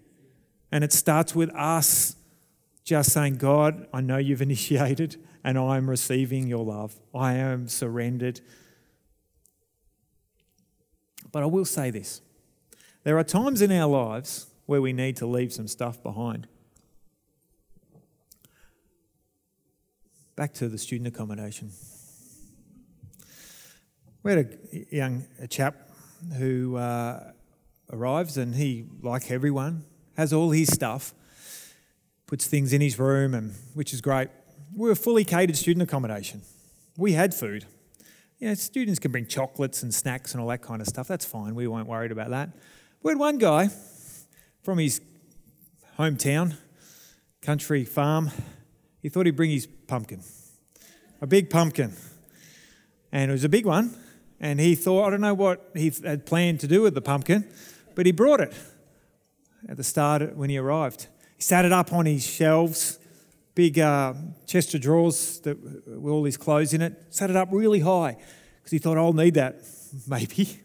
And 0.72 0.82
it 0.82 0.92
starts 0.92 1.34
with 1.34 1.54
us 1.54 2.16
just 2.84 3.12
saying, 3.12 3.36
God, 3.36 3.86
I 3.92 4.00
know 4.00 4.16
you've 4.16 4.42
initiated 4.50 5.16
and 5.44 5.58
I 5.58 5.76
am 5.76 5.88
receiving 5.88 6.48
your 6.48 6.64
love. 6.64 7.00
I 7.14 7.34
am 7.34 7.68
surrendered. 7.68 8.40
But 11.30 11.42
I 11.42 11.46
will 11.46 11.64
say 11.64 11.90
this 11.90 12.20
there 13.04 13.18
are 13.18 13.24
times 13.24 13.62
in 13.62 13.70
our 13.70 13.88
lives 13.88 14.46
where 14.66 14.82
we 14.82 14.92
need 14.92 15.16
to 15.16 15.26
leave 15.26 15.52
some 15.52 15.68
stuff 15.68 16.02
behind. 16.02 16.48
Back 20.36 20.52
to 20.52 20.68
the 20.68 20.76
student 20.76 21.08
accommodation. 21.08 21.70
We 24.22 24.32
had 24.32 24.58
a 24.72 24.94
young 24.94 25.24
a 25.40 25.48
chap 25.48 25.90
who 26.36 26.76
uh, 26.76 27.32
arrives 27.90 28.36
and 28.36 28.54
he, 28.54 28.84
like 29.02 29.30
everyone, 29.30 29.84
has 30.16 30.34
all 30.34 30.50
his 30.50 30.68
stuff, 30.68 31.14
puts 32.26 32.46
things 32.46 32.74
in 32.74 32.82
his 32.82 32.98
room, 32.98 33.32
and 33.32 33.54
which 33.72 33.94
is 33.94 34.02
great. 34.02 34.28
We 34.76 34.90
were 34.90 34.94
fully 34.94 35.24
catered 35.24 35.56
student 35.56 35.82
accommodation. 35.82 36.42
We 36.98 37.12
had 37.12 37.34
food. 37.34 37.64
You 38.38 38.48
know, 38.48 38.54
students 38.54 38.98
can 38.98 39.12
bring 39.12 39.26
chocolates 39.26 39.82
and 39.82 39.94
snacks 39.94 40.32
and 40.32 40.40
all 40.42 40.48
that 40.48 40.60
kind 40.60 40.82
of 40.82 40.86
stuff. 40.86 41.08
That's 41.08 41.24
fine. 41.24 41.54
We 41.54 41.66
weren't 41.66 41.88
worried 41.88 42.12
about 42.12 42.28
that. 42.30 42.50
We 43.02 43.12
had 43.12 43.18
one 43.18 43.38
guy 43.38 43.70
from 44.62 44.78
his 44.78 45.00
hometown, 45.98 46.56
country 47.40 47.84
farm, 47.84 48.30
he 49.06 49.08
thought 49.08 49.24
he'd 49.24 49.36
bring 49.36 49.52
his 49.52 49.68
pumpkin, 49.68 50.20
a 51.20 51.28
big 51.28 51.48
pumpkin. 51.48 51.92
And 53.12 53.30
it 53.30 53.32
was 53.32 53.44
a 53.44 53.48
big 53.48 53.64
one. 53.64 53.96
And 54.40 54.58
he 54.58 54.74
thought, 54.74 55.06
I 55.06 55.10
don't 55.10 55.20
know 55.20 55.32
what 55.32 55.70
he 55.76 55.92
had 56.02 56.26
planned 56.26 56.58
to 56.58 56.66
do 56.66 56.82
with 56.82 56.94
the 56.94 57.00
pumpkin, 57.00 57.48
but 57.94 58.04
he 58.04 58.10
brought 58.10 58.40
it 58.40 58.52
at 59.68 59.76
the 59.76 59.84
start 59.84 60.34
when 60.34 60.50
he 60.50 60.58
arrived. 60.58 61.06
He 61.36 61.42
sat 61.44 61.64
it 61.64 61.70
up 61.70 61.92
on 61.92 62.04
his 62.04 62.26
shelves, 62.26 62.98
big 63.54 63.78
uh, 63.78 64.14
chest 64.44 64.74
of 64.74 64.80
drawers 64.80 65.38
that, 65.42 65.56
with 65.62 66.12
all 66.12 66.24
his 66.24 66.36
clothes 66.36 66.74
in 66.74 66.82
it, 66.82 67.00
sat 67.10 67.30
it 67.30 67.36
up 67.36 67.50
really 67.52 67.78
high 67.78 68.16
because 68.58 68.72
he 68.72 68.78
thought, 68.78 68.98
I'll 68.98 69.12
need 69.12 69.34
that, 69.34 69.60
maybe. 70.08 70.62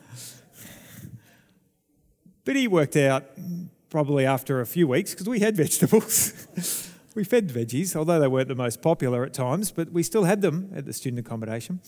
but 2.46 2.56
he 2.56 2.68
worked 2.68 2.96
out 2.96 3.26
probably 3.90 4.24
after 4.24 4.62
a 4.62 4.66
few 4.66 4.88
weeks 4.88 5.10
because 5.10 5.28
we 5.28 5.40
had 5.40 5.58
vegetables. 5.58 6.32
we 7.18 7.24
fed 7.24 7.48
veggies, 7.48 7.96
although 7.96 8.20
they 8.20 8.28
weren't 8.28 8.46
the 8.46 8.54
most 8.54 8.80
popular 8.80 9.24
at 9.24 9.34
times, 9.34 9.72
but 9.72 9.90
we 9.90 10.04
still 10.04 10.22
had 10.22 10.40
them 10.40 10.70
at 10.72 10.86
the 10.86 10.92
student 10.92 11.18
accommodation. 11.18 11.80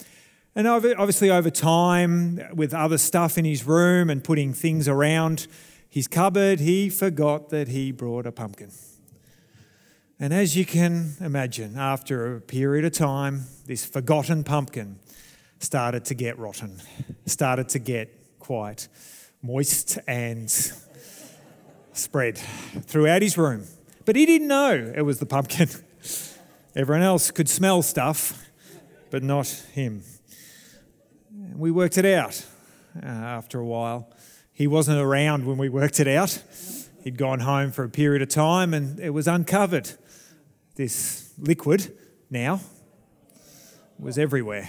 And 0.56 0.66
obviously, 0.66 1.30
over 1.30 1.50
time, 1.50 2.40
with 2.52 2.74
other 2.74 2.98
stuff 2.98 3.38
in 3.38 3.44
his 3.44 3.64
room 3.64 4.10
and 4.10 4.24
putting 4.24 4.52
things 4.52 4.88
around 4.88 5.46
his 5.88 6.08
cupboard, 6.08 6.58
he 6.58 6.90
forgot 6.90 7.50
that 7.50 7.68
he 7.68 7.92
brought 7.92 8.26
a 8.26 8.32
pumpkin. 8.32 8.72
And 10.18 10.34
as 10.34 10.56
you 10.56 10.64
can 10.64 11.12
imagine, 11.20 11.78
after 11.78 12.34
a 12.34 12.40
period 12.40 12.84
of 12.84 12.92
time, 12.92 13.44
this 13.66 13.86
forgotten 13.86 14.42
pumpkin 14.42 14.98
started 15.60 16.04
to 16.06 16.14
get 16.14 16.40
rotten, 16.40 16.80
started 17.26 17.68
to 17.68 17.78
get 17.78 18.40
quite 18.40 18.88
moist 19.42 19.96
and 20.08 20.50
spread 21.92 22.36
throughout 22.36 23.22
his 23.22 23.38
room. 23.38 23.64
But 24.10 24.16
he 24.16 24.26
didn't 24.26 24.48
know 24.48 24.92
it 24.96 25.02
was 25.02 25.20
the 25.20 25.24
pumpkin. 25.24 25.68
Everyone 26.74 27.04
else 27.04 27.30
could 27.30 27.48
smell 27.48 27.80
stuff, 27.80 28.44
but 29.08 29.22
not 29.22 29.46
him. 29.72 30.02
We 31.54 31.70
worked 31.70 31.96
it 31.96 32.04
out 32.04 32.44
uh, 33.00 33.06
after 33.06 33.60
a 33.60 33.64
while. 33.64 34.10
He 34.52 34.66
wasn't 34.66 34.98
around 34.98 35.46
when 35.46 35.58
we 35.58 35.68
worked 35.68 36.00
it 36.00 36.08
out. 36.08 36.42
He'd 37.04 37.18
gone 37.18 37.38
home 37.38 37.70
for 37.70 37.84
a 37.84 37.88
period 37.88 38.20
of 38.20 38.30
time 38.30 38.74
and 38.74 38.98
it 38.98 39.10
was 39.10 39.28
uncovered. 39.28 39.92
This 40.74 41.32
liquid 41.38 41.96
now 42.30 42.62
was 43.96 44.18
everywhere. 44.18 44.68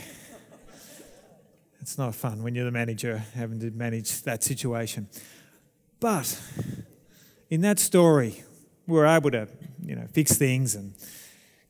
It's 1.80 1.98
not 1.98 2.14
fun 2.14 2.44
when 2.44 2.54
you're 2.54 2.66
the 2.66 2.70
manager 2.70 3.18
having 3.34 3.60
to 3.62 3.72
manage 3.72 4.22
that 4.22 4.44
situation. 4.44 5.10
But 6.00 6.40
in 7.50 7.62
that 7.62 7.80
story, 7.80 8.44
we 8.92 8.98
were 8.98 9.08
able 9.08 9.32
to, 9.32 9.48
you 9.82 9.96
know, 9.96 10.06
fix 10.12 10.34
things 10.34 10.76
and 10.76 10.94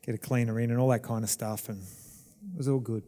get 0.04 0.16
a 0.16 0.18
cleaner 0.18 0.60
in 0.60 0.72
and 0.72 0.80
all 0.80 0.90
that 0.90 1.04
kind 1.04 1.24
of 1.24 1.30
stuff, 1.30 1.70
and 1.70 1.80
it 1.82 2.58
was 2.58 2.68
all 2.68 2.80
good. 2.80 3.04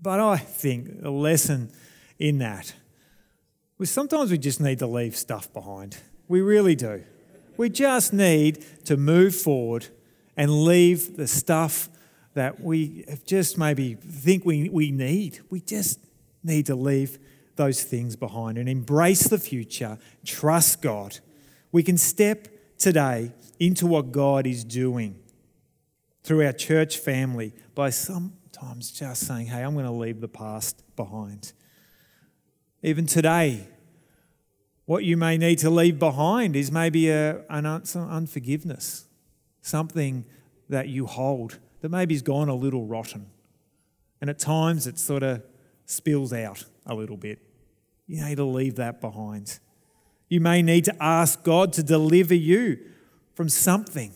But 0.00 0.18
I 0.18 0.36
think 0.36 1.00
the 1.00 1.12
lesson 1.12 1.70
in 2.18 2.38
that 2.38 2.74
was 3.78 3.88
sometimes 3.88 4.32
we 4.32 4.38
just 4.38 4.60
need 4.60 4.80
to 4.80 4.86
leave 4.86 5.16
stuff 5.16 5.52
behind. 5.52 5.96
We 6.26 6.40
really 6.40 6.74
do. 6.74 7.04
We 7.56 7.70
just 7.70 8.12
need 8.12 8.64
to 8.86 8.96
move 8.96 9.36
forward 9.36 9.86
and 10.36 10.64
leave 10.64 11.16
the 11.16 11.28
stuff 11.28 11.88
that 12.34 12.60
we 12.60 13.04
just 13.26 13.58
maybe 13.58 13.94
think 13.94 14.44
we, 14.44 14.68
we 14.70 14.90
need. 14.90 15.40
We 15.50 15.60
just 15.60 16.00
need 16.42 16.66
to 16.66 16.74
leave 16.74 17.18
those 17.54 17.84
things 17.84 18.16
behind 18.16 18.58
and 18.58 18.68
embrace 18.68 19.24
the 19.24 19.38
future, 19.38 19.98
trust 20.24 20.82
God. 20.82 21.20
We 21.70 21.82
can 21.82 21.98
step 21.98 22.48
today 22.82 23.32
into 23.58 23.86
what 23.86 24.12
God 24.12 24.46
is 24.46 24.64
doing 24.64 25.18
through 26.24 26.44
our 26.44 26.52
church 26.52 26.98
family 26.98 27.52
by 27.74 27.90
sometimes 27.90 28.90
just 28.90 29.26
saying, 29.26 29.46
hey, 29.46 29.62
I'm 29.62 29.74
going 29.74 29.86
to 29.86 29.92
leave 29.92 30.20
the 30.20 30.28
past 30.28 30.82
behind. 30.96 31.52
Even 32.82 33.06
today, 33.06 33.68
what 34.84 35.04
you 35.04 35.16
may 35.16 35.38
need 35.38 35.58
to 35.60 35.70
leave 35.70 35.98
behind 35.98 36.56
is 36.56 36.72
maybe 36.72 37.08
a, 37.08 37.44
an 37.48 37.66
unforgiveness, 37.66 39.06
something 39.60 40.24
that 40.68 40.88
you 40.88 41.06
hold 41.06 41.58
that 41.80 41.88
maybe 41.88 42.14
has 42.14 42.22
gone 42.22 42.48
a 42.48 42.54
little 42.54 42.84
rotten. 42.84 43.26
And 44.20 44.28
at 44.28 44.38
times 44.38 44.86
it 44.86 44.98
sort 44.98 45.22
of 45.22 45.42
spills 45.86 46.32
out 46.32 46.64
a 46.86 46.94
little 46.94 47.16
bit. 47.16 47.38
You 48.06 48.24
need 48.24 48.36
to 48.36 48.44
leave 48.44 48.76
that 48.76 49.00
behind. 49.00 49.60
You 50.32 50.40
may 50.40 50.62
need 50.62 50.86
to 50.86 50.96
ask 50.98 51.42
God 51.42 51.74
to 51.74 51.82
deliver 51.82 52.34
you 52.34 52.78
from 53.34 53.50
something 53.50 54.14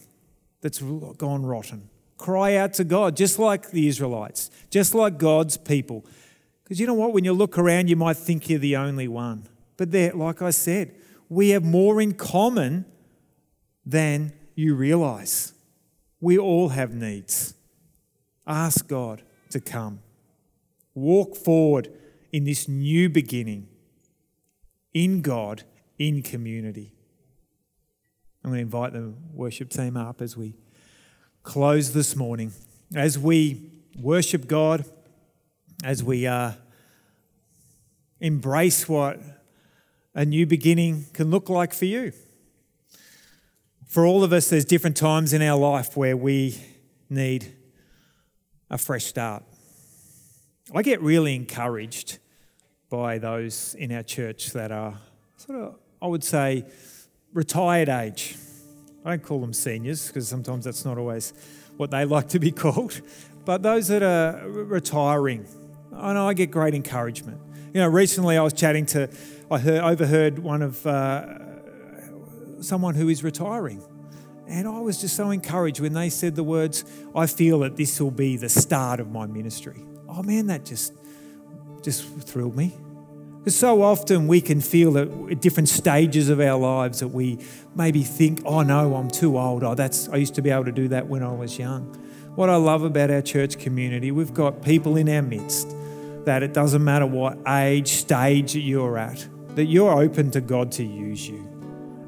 that's 0.63 0.79
gone 0.79 1.45
rotten. 1.45 1.91
Cry 2.17 2.57
out 2.57 2.73
to 2.75 2.85
God, 2.85 3.15
just 3.19 3.39
like 3.39 3.71
the 3.71 3.87
Israelites, 3.87 4.51
just 4.71 4.95
like 4.95 5.19
God's 5.19 5.59
people. 5.59 6.07
Because 6.65 6.81
you 6.81 6.87
know 6.87 6.95
what? 6.95 7.13
When 7.13 7.25
you 7.25 7.35
look 7.35 7.59
around, 7.59 7.91
you 7.91 7.97
might 7.97 8.17
think 8.17 8.49
you're 8.49 8.59
the 8.59 8.77
only 8.77 9.07
one. 9.07 9.47
But 9.77 9.91
there, 9.91 10.15
like 10.15 10.41
I 10.41 10.49
said, 10.53 10.95
we 11.29 11.51
have 11.51 11.67
more 11.67 12.01
in 12.01 12.15
common 12.15 12.87
than 13.85 14.33
you 14.55 14.75
realize. 14.75 15.53
We 16.19 16.39
all 16.39 16.71
have 16.71 16.95
needs. 16.95 17.53
Ask 18.47 18.89
God 18.89 19.21
to 19.51 19.61
come. 19.61 20.01
Walk 20.95 21.37
forward 21.37 21.91
in 22.33 22.45
this 22.45 22.69
new 22.69 23.11
beginning 23.11 23.69
in 24.95 25.21
God, 25.21 25.65
in 25.99 26.23
community. 26.23 26.93
I'm 28.45 28.51
going 28.51 28.59
to 28.59 28.63
invite 28.63 28.93
the 28.93 29.13
worship 29.33 29.71
team 29.71 29.97
up 29.97 30.21
as 30.21 30.37
we 30.37 30.55
close 31.43 31.93
this 31.93 32.15
morning. 32.15 32.53
As 32.95 33.19
we 33.19 33.71
worship 33.99 34.47
God, 34.47 34.85
as 35.85 36.03
we 36.03 36.27
uh, 36.27 36.53
embrace 38.21 38.89
what 38.89 39.19
a 40.15 40.25
new 40.25 40.47
beginning 40.47 41.07
can 41.13 41.31
look 41.31 41.49
like 41.49 41.75
for 41.75 41.85
you. 41.85 42.13
For 43.87 44.07
all 44.07 44.25
of 44.25 44.33
us, 44.33 44.49
there's 44.49 44.65
different 44.65 44.97
times 44.97 45.33
in 45.33 45.43
our 45.43 45.59
life 45.59 45.97
where 45.97 46.17
we 46.17 46.61
need 47.09 47.53
a 48.71 48.79
fresh 48.79 49.05
start. 49.05 49.43
I 50.75 50.83
get 50.83 51.01
really 51.01 51.35
encouraged 51.35 52.19
by 52.91 53.19
those 53.19 53.75
in 53.79 53.93
our 53.93 54.03
church 54.03 54.53
that 54.53 54.73
are 54.73 54.95
sort 55.37 55.61
of, 55.61 55.75
I 56.01 56.07
would 56.07 56.25
say, 56.25 56.65
retired 57.33 57.89
age. 57.89 58.37
I 59.05 59.11
don't 59.11 59.23
call 59.23 59.41
them 59.41 59.53
seniors 59.53 60.09
because 60.09 60.29
sometimes 60.29 60.65
that's 60.65 60.85
not 60.85 60.99
always 60.99 61.33
what 61.77 61.91
they 61.91 62.05
like 62.05 62.29
to 62.31 62.39
be 62.39 62.51
called, 62.65 63.01
but 63.45 63.63
those 63.63 63.89
that 63.89 64.03
are 64.03 64.49
retiring. 64.49 65.47
I 65.95 66.13
know 66.13 66.29
I 66.29 66.35
get 66.35 66.51
great 66.51 66.75
encouragement. 66.75 67.41
You 67.73 67.83
know, 67.83 67.89
recently 67.89 68.37
I 68.37 68.43
was 68.43 68.53
chatting 68.53 68.87
to, 68.87 69.09
I 69.51 69.59
heard, 69.59 69.83
overheard 69.83 70.39
one 70.39 70.63
of 70.63 70.87
uh, 70.87 71.39
someone 72.61 72.95
who 72.95 73.09
is 73.09 73.23
retiring. 73.23 73.83
And 74.49 74.69
I 74.69 74.79
was 74.79 75.01
just 75.01 75.17
so 75.17 75.31
encouraged 75.31 75.81
when 75.81 75.93
they 75.93 76.09
said 76.09 76.37
the 76.37 76.45
words, 76.45 76.85
I 77.15 77.27
feel 77.27 77.61
that 77.61 77.77
this 77.77 78.01
will 78.01 78.11
be 78.11 78.37
the 78.37 78.49
start 78.49 79.01
of 79.01 79.11
my 79.11 79.27
ministry. 79.27 79.83
Oh 80.09 80.23
man, 80.23 80.47
that 80.47 80.65
just 80.65 80.93
just 81.83 82.05
thrilled 82.21 82.57
me. 82.57 82.75
So 83.49 83.83
often 83.83 84.27
we 84.27 84.41
can 84.41 84.61
feel 84.61 84.99
at 84.99 85.41
different 85.41 85.69
stages 85.69 86.29
of 86.29 86.41
our 86.41 86.59
lives 86.59 86.99
that 86.99 87.09
we 87.09 87.39
maybe 87.77 88.03
think, 88.03 88.43
oh 88.45 88.63
no, 88.63 88.97
I'm 88.97 89.09
too 89.09 89.39
old. 89.39 89.63
Oh, 89.63 89.77
that's 89.77 90.09
I 90.09 90.17
used 90.17 90.35
to 90.35 90.43
be 90.43 90.51
able 90.51 90.65
to 90.65 90.73
do 90.73 90.89
that 90.89 91.07
when 91.07 91.23
I 91.23 91.33
was 91.33 91.57
young. 91.57 91.95
What 92.35 92.51
I 92.51 92.57
love 92.57 92.83
about 92.83 93.11
our 93.11 93.23
church 93.23 93.59
community, 93.59 94.11
we've 94.11 94.35
got 94.35 94.63
people 94.63 94.97
in 94.97 95.09
our 95.09 95.23
midst 95.23 95.77
that 96.25 96.43
it 96.43 96.55
doesn't 96.55 96.83
matter 96.83 97.07
what 97.07 97.39
age, 97.47 97.89
stage 97.89 98.57
you're 98.57 98.99
at, 98.99 99.27
that 99.55 99.67
you're 99.67 99.93
open 99.93 100.33
to 100.33 100.41
God 100.41 100.73
to 100.73 100.85
use 100.85 101.29
you. 101.29 101.39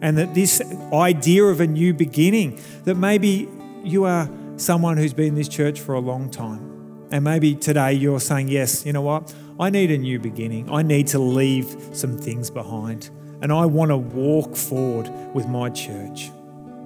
And 0.03 0.18
that 0.18 0.35
this 0.35 0.61
idea 0.92 1.44
of 1.44 1.61
a 1.61 1.68
new 1.68 1.94
beginning, 1.94 2.61
that 2.83 2.96
maybe 2.96 3.48
you 3.85 4.05
are 4.05 4.29
someone 4.57 4.96
who's 4.96 5.14
been 5.14 5.29
in 5.29 5.35
this 5.37 5.48
church 5.48 5.81
for 5.81 5.94
a 5.94 6.01
long 6.01 6.31
time. 6.31 7.07
And 7.12 7.22
maybe 7.22 7.55
today 7.55 7.92
you're 7.92 8.20
saying, 8.20 8.48
yes, 8.48 8.85
you 8.85 8.92
know 8.92 9.03
what? 9.03 9.33
I 9.61 9.71
need 9.71 9.90
a 9.90 9.99
new 9.99 10.21
beginning. 10.21 10.71
I 10.71 10.83
need 10.83 11.09
to 11.09 11.18
leave 11.18 11.90
some 11.92 12.16
things 12.16 12.49
behind. 12.49 13.11
And 13.42 13.53
I 13.53 13.66
want 13.66 13.90
to 13.90 13.97
walk 13.97 14.55
forward 14.55 15.11
with 15.35 15.49
my 15.49 15.68
church. 15.71 16.31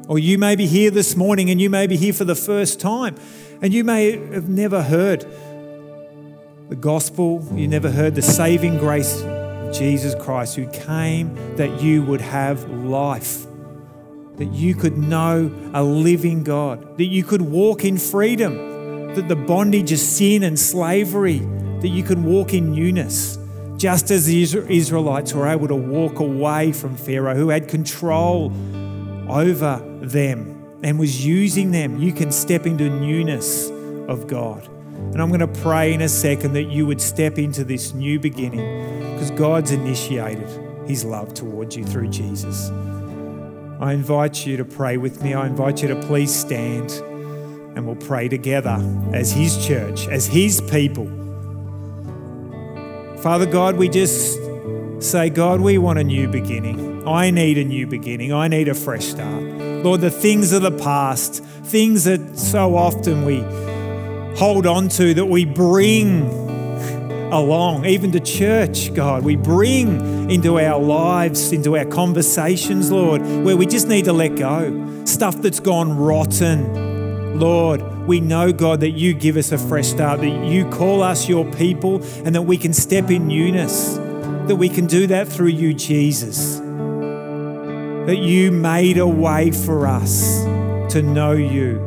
Or 0.09 0.19
you 0.19 0.39
may 0.39 0.57
be 0.57 0.67
here 0.67 0.91
this 0.91 1.15
morning 1.15 1.51
and 1.51 1.61
you 1.61 1.69
may 1.69 1.87
be 1.87 1.97
here 1.97 2.13
for 2.15 2.25
the 2.25 2.35
first 2.35 2.81
time 2.81 3.17
and 3.61 3.75
you 3.75 3.85
may 3.85 4.13
have 4.33 4.49
never 4.49 4.83
heard 4.83 5.27
the 6.71 6.77
gospel, 6.77 7.47
you 7.53 7.69
never 7.69 7.91
heard 7.91 8.15
the 8.15 8.23
saving 8.23 8.79
grace 8.79 9.21
of 9.23 9.75
Jesus 9.75 10.15
Christ 10.15 10.57
who 10.57 10.67
came 10.71 11.57
that 11.57 11.83
you 11.83 12.03
would 12.03 12.23
have 12.23 12.69
life, 12.71 13.45
that 14.37 14.53
you 14.53 14.75
could 14.75 14.97
know 14.97 15.53
a 15.75 15.83
living 15.83 16.43
God, 16.43 16.97
that 16.97 17.05
you 17.05 17.23
could 17.23 17.43
walk 17.43 17.85
in 17.85 17.99
freedom, 17.99 19.15
that 19.15 19.29
the 19.29 19.37
bondage 19.37 19.93
of 19.93 19.99
sin 19.99 20.43
and 20.43 20.59
slavery 20.59 21.43
that 21.83 21.89
you 21.89 22.05
can 22.05 22.25
walk 22.25 22.55
in 22.55 22.73
newness, 22.73 23.39
just 23.77 24.11
as 24.13 24.27
the 24.27 24.41
Israelites 24.41 25.35
were 25.35 25.49
able 25.49 25.67
to 25.69 25.75
walk 25.75 26.21
away 26.21 26.73
from 26.73 26.97
Pharaoh, 26.97 27.35
who 27.35 27.49
had 27.49 27.69
control 27.69 28.53
over 29.29 29.83
them 30.01 30.81
and 30.85 30.99
was 30.99 31.27
using 31.27 31.73
them. 31.73 31.99
You 31.99 32.13
can 32.13 32.31
step 32.31 32.67
into 32.67 32.89
newness 32.89 33.69
of 34.09 34.29
God. 34.29 34.69
And 35.13 35.21
I'm 35.21 35.29
going 35.29 35.41
to 35.41 35.61
pray 35.61 35.93
in 35.93 36.03
a 36.03 36.09
second 36.09 36.53
that 36.53 36.65
you 36.65 36.87
would 36.87 37.01
step 37.01 37.37
into 37.37 37.65
this 37.65 37.93
new 37.93 38.21
beginning 38.21 39.15
because 39.15 39.33
God's 39.33 39.73
initiated 39.73 40.49
his 40.89 41.05
love 41.05 41.35
towards 41.35 41.77
you 41.77 41.85
through 41.85 42.09
Jesus. 42.09 42.71
I 43.81 43.93
invite 43.93 44.47
you 44.47 44.57
to 44.57 44.65
pray 44.65 44.97
with 44.97 45.23
me. 45.23 45.35
I 45.35 45.49
invite 45.49 45.83
you 45.83 45.89
to 45.89 45.97
please 46.03 46.33
stand 46.33 46.93
and 47.75 47.85
we'll 47.87 47.97
pray 47.97 48.29
together 48.29 48.79
as 49.13 49.33
his 49.33 49.67
church, 49.67 50.07
as 50.07 50.27
his 50.27 50.61
people 50.61 51.11
Father 53.23 53.47
God, 53.47 53.77
we 53.77 53.89
just 53.89 54.37
say, 54.99 55.31
God, 55.31 55.61
we 55.61 55.79
want 55.79 56.01
a 56.01 56.03
new 56.03 56.27
beginning. 56.27 57.07
I 57.07 57.31
need 57.31 57.57
a 57.57 57.63
new 57.63 57.87
beginning. 57.87 58.33
I 58.33 58.49
need 58.49 58.67
a 58.67 58.75
fresh 58.75 59.05
start. 59.05 59.45
Lord, 59.85 60.01
the 60.01 60.11
things 60.11 60.53
of 60.53 60.63
the 60.63 60.73
past, 60.73 61.45
things 61.45 62.03
that 62.03 62.37
so 62.37 62.77
often 62.77 63.25
we 63.25 63.39
hold 64.37 64.67
on 64.67 64.89
to, 64.89 65.15
that 65.15 65.27
we 65.27 65.45
bring 65.45 66.23
along, 67.33 67.87
even 67.87 68.11
to 68.11 68.19
church, 68.19 68.93
God. 68.93 69.23
We 69.23 69.37
bring 69.37 70.29
into 70.29 70.59
our 70.59 70.81
lives, 70.81 71.53
into 71.53 71.77
our 71.77 71.85
conversations, 71.85 72.91
Lord, 72.91 73.23
where 73.23 73.57
we 73.57 73.67
just 73.67 73.87
need 73.87 74.07
to 74.07 74.13
let 74.13 74.35
go. 74.35 75.05
Stuff 75.05 75.37
that's 75.37 75.61
gone 75.61 75.97
rotten. 75.97 77.39
Lord, 77.39 77.83
we 78.07 78.21
know, 78.21 78.53
God, 78.53 78.81
that 78.81 78.91
you 78.91 79.15
give 79.15 79.37
us 79.37 79.53
a 79.53 79.59
fresh 79.59 79.89
start, 79.89 80.21
that 80.21 80.45
you 80.45 80.69
call 80.71 81.03
us 81.03 81.29
your 81.29 81.45
people, 81.53 82.03
and 82.25 82.35
that 82.35 82.43
we 82.43 82.59
can 82.59 82.73
step 82.73 83.11
in 83.11 83.29
newness, 83.29 83.97
that 84.49 84.57
we 84.57 84.69
can 84.69 84.87
do 84.87 85.07
that 85.07 85.29
through 85.29 85.49
you, 85.49 85.73
Jesus. 85.73 86.59
That 88.07 88.19
you 88.19 88.51
made 88.51 88.99
a 88.99 89.07
way 89.07 89.53
for 89.53 89.87
us 89.87 90.43
to 90.93 91.03
know 91.03 91.33
you, 91.33 91.79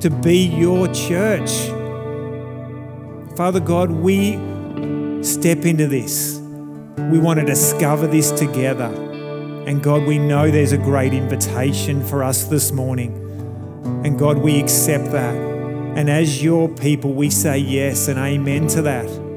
to 0.00 0.10
be 0.10 0.38
your 0.46 0.88
church. 0.88 1.50
Father 3.36 3.60
God, 3.60 3.90
we 3.90 4.32
step 5.22 5.64
into 5.64 5.86
this. 5.86 6.38
We 7.12 7.18
want 7.18 7.38
to 7.38 7.46
discover 7.46 8.08
this 8.08 8.32
together. 8.32 8.92
And 9.66 9.82
God, 9.82 10.02
we 10.06 10.18
know 10.18 10.50
there's 10.50 10.72
a 10.72 10.78
great 10.78 11.14
invitation 11.14 12.04
for 12.04 12.24
us 12.24 12.44
this 12.44 12.72
morning. 12.72 13.19
And 14.04 14.18
God, 14.18 14.38
we 14.38 14.60
accept 14.60 15.12
that. 15.12 15.34
And 15.34 16.08
as 16.08 16.42
your 16.42 16.68
people, 16.68 17.14
we 17.14 17.30
say 17.30 17.58
yes 17.58 18.08
and 18.08 18.18
amen 18.18 18.68
to 18.68 18.82
that. 18.82 19.29